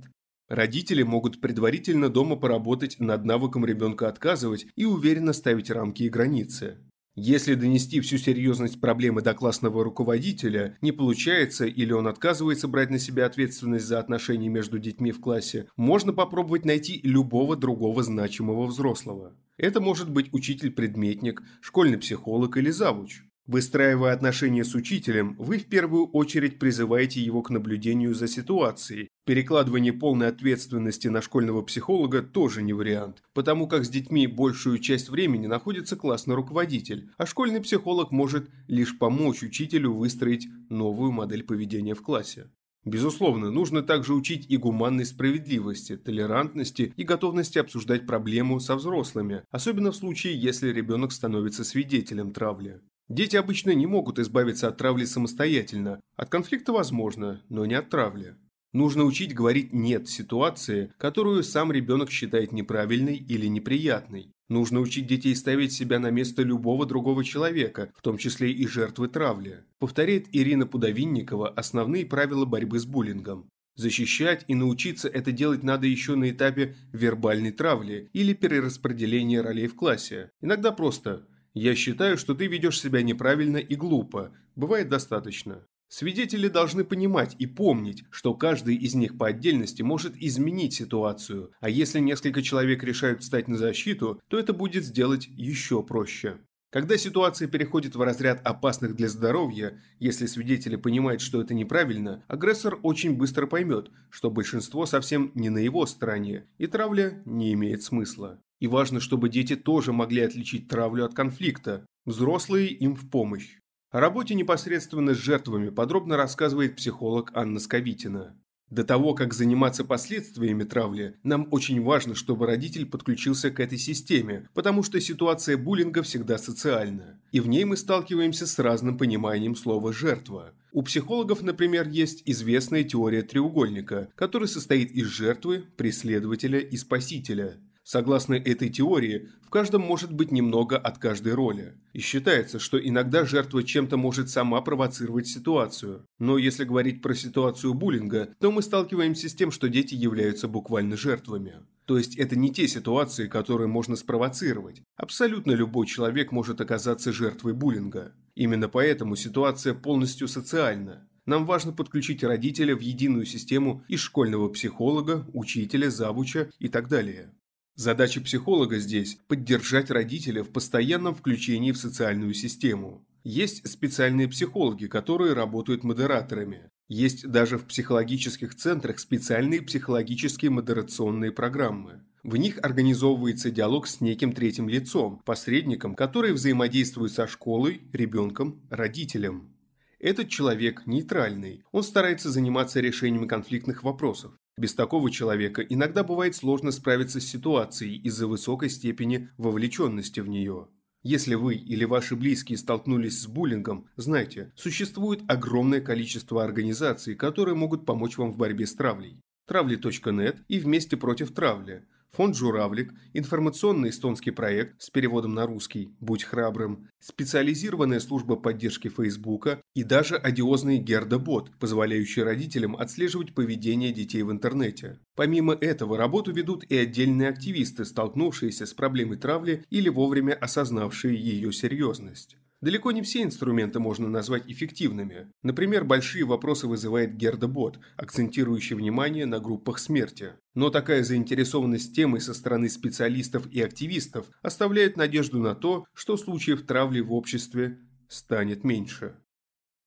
Родители 0.48 1.02
могут 1.02 1.40
предварительно 1.40 2.10
дома 2.10 2.36
поработать 2.36 3.00
над 3.00 3.24
навыком 3.24 3.64
ребенка 3.64 4.08
отказывать 4.08 4.66
и 4.76 4.84
уверенно 4.84 5.32
ставить 5.32 5.70
рамки 5.70 6.02
и 6.02 6.10
границы. 6.10 6.76
Если 7.14 7.54
донести 7.54 8.00
всю 8.00 8.16
серьезность 8.16 8.80
проблемы 8.80 9.20
до 9.20 9.34
классного 9.34 9.84
руководителя 9.84 10.78
не 10.80 10.92
получается 10.92 11.66
или 11.66 11.92
он 11.92 12.06
отказывается 12.06 12.68
брать 12.68 12.88
на 12.88 12.98
себя 12.98 13.26
ответственность 13.26 13.84
за 13.84 13.98
отношения 13.98 14.48
между 14.48 14.78
детьми 14.78 15.12
в 15.12 15.20
классе, 15.20 15.68
можно 15.76 16.14
попробовать 16.14 16.64
найти 16.64 17.00
любого 17.02 17.54
другого 17.54 18.02
значимого 18.02 18.64
взрослого. 18.64 19.36
Это 19.58 19.82
может 19.82 20.10
быть 20.10 20.32
учитель-предметник, 20.32 21.42
школьный 21.60 21.98
психолог 21.98 22.56
или 22.56 22.70
завуч. 22.70 23.24
Выстраивая 23.46 24.12
отношения 24.12 24.64
с 24.64 24.76
учителем, 24.76 25.34
вы 25.36 25.58
в 25.58 25.66
первую 25.66 26.06
очередь 26.06 26.60
призываете 26.60 27.20
его 27.20 27.42
к 27.42 27.50
наблюдению 27.50 28.14
за 28.14 28.28
ситуацией. 28.28 29.08
Перекладывание 29.26 29.92
полной 29.92 30.28
ответственности 30.28 31.08
на 31.08 31.20
школьного 31.20 31.62
психолога 31.62 32.22
тоже 32.22 32.62
не 32.62 32.72
вариант, 32.72 33.24
потому 33.34 33.66
как 33.66 33.84
с 33.84 33.88
детьми 33.88 34.28
большую 34.28 34.78
часть 34.78 35.08
времени 35.08 35.48
находится 35.48 35.96
классный 35.96 36.36
руководитель, 36.36 37.10
а 37.18 37.26
школьный 37.26 37.60
психолог 37.60 38.12
может 38.12 38.48
лишь 38.68 38.96
помочь 38.96 39.42
учителю 39.42 39.92
выстроить 39.92 40.46
новую 40.68 41.10
модель 41.10 41.42
поведения 41.42 41.94
в 41.94 42.02
классе. 42.02 42.48
Безусловно, 42.84 43.50
нужно 43.50 43.82
также 43.82 44.14
учить 44.14 44.46
и 44.48 44.56
гуманной 44.56 45.04
справедливости, 45.04 45.96
толерантности 45.96 46.92
и 46.96 47.02
готовности 47.04 47.58
обсуждать 47.58 48.06
проблему 48.06 48.60
со 48.60 48.76
взрослыми, 48.76 49.42
особенно 49.50 49.90
в 49.90 49.96
случае, 49.96 50.40
если 50.40 50.68
ребенок 50.68 51.12
становится 51.12 51.64
свидетелем 51.64 52.32
травли. 52.32 52.80
Дети 53.12 53.36
обычно 53.36 53.72
не 53.72 53.84
могут 53.84 54.18
избавиться 54.18 54.68
от 54.68 54.78
травли 54.78 55.04
самостоятельно. 55.04 56.00
От 56.16 56.30
конфликта 56.30 56.72
возможно, 56.72 57.42
но 57.50 57.66
не 57.66 57.74
от 57.74 57.90
травли. 57.90 58.36
Нужно 58.72 59.04
учить 59.04 59.34
говорить 59.34 59.74
«нет» 59.74 60.08
ситуации, 60.08 60.94
которую 60.96 61.42
сам 61.42 61.70
ребенок 61.70 62.10
считает 62.10 62.52
неправильной 62.52 63.16
или 63.16 63.48
неприятной. 63.48 64.32
Нужно 64.48 64.80
учить 64.80 65.06
детей 65.06 65.36
ставить 65.36 65.74
себя 65.74 65.98
на 65.98 66.10
место 66.10 66.42
любого 66.42 66.86
другого 66.86 67.22
человека, 67.22 67.92
в 67.94 68.00
том 68.00 68.16
числе 68.16 68.50
и 68.50 68.66
жертвы 68.66 69.08
травли. 69.08 69.64
Повторяет 69.78 70.28
Ирина 70.32 70.66
Пудовинникова 70.66 71.50
основные 71.50 72.06
правила 72.06 72.46
борьбы 72.46 72.78
с 72.78 72.86
буллингом. 72.86 73.46
Защищать 73.74 74.46
и 74.48 74.54
научиться 74.54 75.06
это 75.06 75.32
делать 75.32 75.62
надо 75.62 75.86
еще 75.86 76.14
на 76.14 76.30
этапе 76.30 76.76
вербальной 76.94 77.52
травли 77.52 78.08
или 78.14 78.32
перераспределения 78.32 79.42
ролей 79.42 79.66
в 79.66 79.74
классе. 79.74 80.30
Иногда 80.40 80.72
просто 80.72 81.26
я 81.54 81.74
считаю, 81.74 82.16
что 82.16 82.34
ты 82.34 82.46
ведешь 82.46 82.80
себя 82.80 83.02
неправильно 83.02 83.58
и 83.58 83.74
глупо. 83.74 84.32
Бывает 84.56 84.88
достаточно. 84.88 85.66
Свидетели 85.88 86.48
должны 86.48 86.84
понимать 86.84 87.36
и 87.38 87.46
помнить, 87.46 88.04
что 88.10 88.32
каждый 88.32 88.76
из 88.76 88.94
них 88.94 89.18
по 89.18 89.26
отдельности 89.26 89.82
может 89.82 90.16
изменить 90.16 90.72
ситуацию, 90.72 91.52
а 91.60 91.68
если 91.68 92.00
несколько 92.00 92.40
человек 92.40 92.82
решают 92.82 93.20
встать 93.22 93.46
на 93.46 93.58
защиту, 93.58 94.18
то 94.28 94.38
это 94.38 94.54
будет 94.54 94.84
сделать 94.84 95.28
еще 95.28 95.82
проще. 95.82 96.38
Когда 96.70 96.96
ситуация 96.96 97.46
переходит 97.46 97.94
в 97.94 98.00
разряд 98.00 98.40
опасных 98.46 98.96
для 98.96 99.10
здоровья, 99.10 99.78
если 99.98 100.24
свидетели 100.24 100.76
понимают, 100.76 101.20
что 101.20 101.42
это 101.42 101.52
неправильно, 101.52 102.24
агрессор 102.28 102.78
очень 102.82 103.14
быстро 103.14 103.46
поймет, 103.46 103.90
что 104.08 104.30
большинство 104.30 104.86
совсем 104.86 105.30
не 105.34 105.50
на 105.50 105.58
его 105.58 105.84
стороне, 105.84 106.46
и 106.56 106.66
травля 106.66 107.22
не 107.26 107.52
имеет 107.52 107.82
смысла. 107.82 108.40
И 108.62 108.68
важно, 108.68 109.00
чтобы 109.00 109.28
дети 109.28 109.56
тоже 109.56 109.92
могли 109.92 110.20
отличить 110.20 110.68
травлю 110.68 111.04
от 111.04 111.14
конфликта. 111.14 111.84
Взрослые 112.04 112.68
им 112.68 112.94
в 112.94 113.10
помощь. 113.10 113.58
О 113.90 113.98
работе 113.98 114.36
непосредственно 114.36 115.14
с 115.14 115.18
жертвами 115.18 115.70
подробно 115.70 116.16
рассказывает 116.16 116.76
психолог 116.76 117.32
Анна 117.34 117.58
Сковитина. 117.58 118.36
До 118.70 118.84
того, 118.84 119.14
как 119.14 119.34
заниматься 119.34 119.84
последствиями 119.84 120.62
травли, 120.62 121.16
нам 121.24 121.48
очень 121.50 121.82
важно, 121.82 122.14
чтобы 122.14 122.46
родитель 122.46 122.86
подключился 122.86 123.50
к 123.50 123.58
этой 123.58 123.78
системе, 123.78 124.48
потому 124.54 124.84
что 124.84 125.00
ситуация 125.00 125.56
буллинга 125.56 126.04
всегда 126.04 126.38
социальна. 126.38 127.20
И 127.32 127.40
в 127.40 127.48
ней 127.48 127.64
мы 127.64 127.76
сталкиваемся 127.76 128.46
с 128.46 128.60
разным 128.60 128.96
пониманием 128.96 129.56
слова 129.56 129.92
«жертва». 129.92 130.54
У 130.70 130.82
психологов, 130.82 131.42
например, 131.42 131.88
есть 131.88 132.22
известная 132.26 132.84
теория 132.84 133.22
треугольника, 133.22 134.08
который 134.14 134.46
состоит 134.46 134.92
из 134.92 135.06
жертвы, 135.08 135.64
преследователя 135.76 136.60
и 136.60 136.76
спасителя. 136.76 137.58
Согласно 137.92 138.32
этой 138.32 138.70
теории, 138.70 139.28
в 139.42 139.50
каждом 139.50 139.82
может 139.82 140.14
быть 140.14 140.32
немного 140.32 140.78
от 140.78 140.96
каждой 140.96 141.34
роли. 141.34 141.74
И 141.92 142.00
считается, 142.00 142.58
что 142.58 142.78
иногда 142.78 143.26
жертва 143.26 143.62
чем-то 143.62 143.98
может 143.98 144.30
сама 144.30 144.62
провоцировать 144.62 145.26
ситуацию. 145.26 146.06
Но 146.18 146.38
если 146.38 146.64
говорить 146.64 147.02
про 147.02 147.14
ситуацию 147.14 147.74
буллинга, 147.74 148.34
то 148.40 148.50
мы 148.50 148.62
сталкиваемся 148.62 149.28
с 149.28 149.34
тем, 149.34 149.50
что 149.50 149.68
дети 149.68 149.94
являются 149.94 150.48
буквально 150.48 150.96
жертвами. 150.96 151.56
То 151.84 151.98
есть 151.98 152.16
это 152.16 152.34
не 152.34 152.50
те 152.50 152.66
ситуации, 152.66 153.26
которые 153.28 153.68
можно 153.68 153.94
спровоцировать. 153.94 154.80
Абсолютно 154.96 155.50
любой 155.50 155.86
человек 155.86 156.32
может 156.32 156.62
оказаться 156.62 157.12
жертвой 157.12 157.52
буллинга. 157.52 158.14
Именно 158.34 158.70
поэтому 158.70 159.16
ситуация 159.16 159.74
полностью 159.74 160.28
социальна. 160.28 161.06
Нам 161.26 161.44
важно 161.44 161.72
подключить 161.72 162.24
родителя 162.24 162.74
в 162.74 162.80
единую 162.80 163.26
систему 163.26 163.84
из 163.86 164.00
школьного 164.00 164.48
психолога, 164.48 165.26
учителя, 165.34 165.90
завуча 165.90 166.50
и 166.58 166.68
так 166.68 166.88
далее. 166.88 167.34
Задача 167.74 168.20
психолога 168.20 168.78
здесь– 168.78 169.18
поддержать 169.28 169.90
родителя 169.90 170.42
в 170.44 170.50
постоянном 170.50 171.14
включении 171.14 171.72
в 171.72 171.78
социальную 171.78 172.34
систему. 172.34 173.06
Есть 173.24 173.66
специальные 173.66 174.28
психологи, 174.28 174.86
которые 174.86 175.32
работают 175.32 175.82
модераторами. 175.82 176.68
Есть 176.88 177.26
даже 177.26 177.56
в 177.56 177.64
психологических 177.64 178.54
центрах 178.54 178.98
специальные 178.98 179.62
психологические 179.62 180.50
модерационные 180.50 181.32
программы. 181.32 182.02
В 182.22 182.36
них 182.36 182.58
организовывается 182.62 183.50
диалог 183.50 183.86
с 183.86 184.02
неким 184.02 184.34
третьим 184.34 184.68
лицом, 184.68 185.22
посредником, 185.24 185.94
который 185.94 186.32
взаимодействует 186.32 187.12
со 187.12 187.26
школой, 187.26 187.80
ребенком, 187.94 188.60
родителем. 188.68 189.56
Этот 189.98 190.28
человек 190.28 190.82
нейтральный, 190.84 191.64
он 191.72 191.84
старается 191.84 192.30
заниматься 192.30 192.80
решением 192.80 193.26
конфликтных 193.26 193.82
вопросов. 193.82 194.34
Без 194.58 194.74
такого 194.74 195.10
человека 195.10 195.62
иногда 195.62 196.04
бывает 196.04 196.36
сложно 196.36 196.72
справиться 196.72 197.20
с 197.20 197.24
ситуацией 197.26 197.96
из-за 198.02 198.26
высокой 198.26 198.68
степени 198.68 199.30
вовлеченности 199.38 200.20
в 200.20 200.28
нее. 200.28 200.68
Если 201.02 201.34
вы 201.34 201.54
или 201.56 201.84
ваши 201.84 202.14
близкие 202.14 202.58
столкнулись 202.58 203.20
с 203.20 203.26
буллингом, 203.26 203.88
знайте, 203.96 204.52
существует 204.54 205.22
огромное 205.26 205.80
количество 205.80 206.44
организаций, 206.44 207.16
которые 207.16 207.56
могут 207.56 207.86
помочь 207.86 208.18
вам 208.18 208.30
в 208.30 208.36
борьбе 208.36 208.66
с 208.66 208.74
травлей. 208.74 209.20
Травли.нет 209.48 210.44
и 210.46 210.60
Вместе 210.60 210.96
против 210.96 211.34
травли 211.34 211.84
Фонд 212.14 212.36
«Журавлик», 212.36 212.92
информационный 213.14 213.88
эстонский 213.88 214.32
проект 214.32 214.82
с 214.82 214.90
переводом 214.90 215.32
на 215.32 215.46
русский 215.46 215.96
«Будь 215.98 216.24
храбрым», 216.24 216.90
специализированная 217.00 218.00
служба 218.00 218.36
поддержки 218.36 218.88
Фейсбука 218.88 219.62
и 219.74 219.82
даже 219.82 220.16
одиозный 220.16 220.76
Герда-бот, 220.76 221.50
позволяющий 221.58 222.22
родителям 222.22 222.76
отслеживать 222.76 223.34
поведение 223.34 223.92
детей 223.92 224.22
в 224.24 224.30
интернете. 224.30 224.98
Помимо 225.16 225.54
этого, 225.54 225.96
работу 225.96 226.32
ведут 226.32 226.64
и 226.64 226.76
отдельные 226.76 227.30
активисты, 227.30 227.86
столкнувшиеся 227.86 228.66
с 228.66 228.74
проблемой 228.74 229.16
травли 229.16 229.64
или 229.70 229.88
вовремя 229.88 230.34
осознавшие 230.34 231.18
ее 231.18 231.50
серьезность. 231.50 232.36
Далеко 232.62 232.92
не 232.92 233.02
все 233.02 233.24
инструменты 233.24 233.80
можно 233.80 234.08
назвать 234.08 234.44
эффективными. 234.46 235.32
Например, 235.42 235.84
большие 235.84 236.24
вопросы 236.24 236.68
вызывает 236.68 237.16
Герда-бот, 237.16 237.80
акцентирующий 237.96 238.76
внимание 238.76 239.26
на 239.26 239.40
группах 239.40 239.80
смерти. 239.80 240.34
Но 240.54 240.70
такая 240.70 241.02
заинтересованность 241.02 241.94
темой 241.94 242.20
со 242.20 242.32
стороны 242.32 242.68
специалистов 242.68 243.48
и 243.50 243.60
активистов 243.60 244.30
оставляет 244.42 244.96
надежду 244.96 245.40
на 245.40 245.56
то, 245.56 245.86
что 245.92 246.16
случаев 246.16 246.64
травли 246.64 247.00
в 247.00 247.12
обществе 247.12 247.80
станет 248.08 248.62
меньше. 248.62 249.16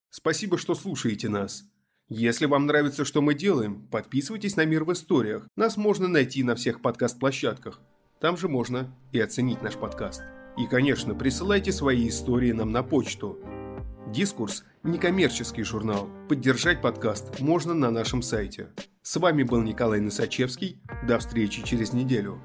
Спасибо, 0.09 0.57
что 0.57 0.75
слушаете 0.75 1.29
нас. 1.29 1.63
Если 2.09 2.45
вам 2.45 2.65
нравится, 2.65 3.05
что 3.05 3.21
мы 3.21 3.35
делаем, 3.35 3.87
подписывайтесь 3.87 4.57
на 4.57 4.65
«Мир 4.65 4.83
в 4.83 4.91
историях». 4.91 5.47
Нас 5.55 5.77
можно 5.77 6.09
найти 6.09 6.43
на 6.43 6.55
всех 6.55 6.81
подкаст-площадках. 6.81 7.79
Там 8.19 8.35
же 8.35 8.49
можно 8.49 8.93
и 9.13 9.19
оценить 9.19 9.61
наш 9.61 9.75
подкаст. 9.75 10.21
И, 10.57 10.67
конечно, 10.67 11.15
присылайте 11.15 11.71
свои 11.71 12.07
истории 12.07 12.51
нам 12.51 12.71
на 12.71 12.81
почту. 12.81 13.39
Дискурс– 14.07 14.63
некоммерческий 14.83 15.63
журнал. 15.63 16.07
Поддержать 16.29 16.81
подкаст 16.81 17.39
можно 17.39 17.73
на 17.73 17.91
нашем 17.91 18.21
сайте. 18.21 18.69
С 19.01 19.17
вами 19.17 19.43
был 19.43 19.61
Николай 19.61 19.99
Носачевский. 19.99 20.81
До 21.05 21.19
встречи 21.19 21.61
через 21.63 21.91
неделю. 21.91 22.41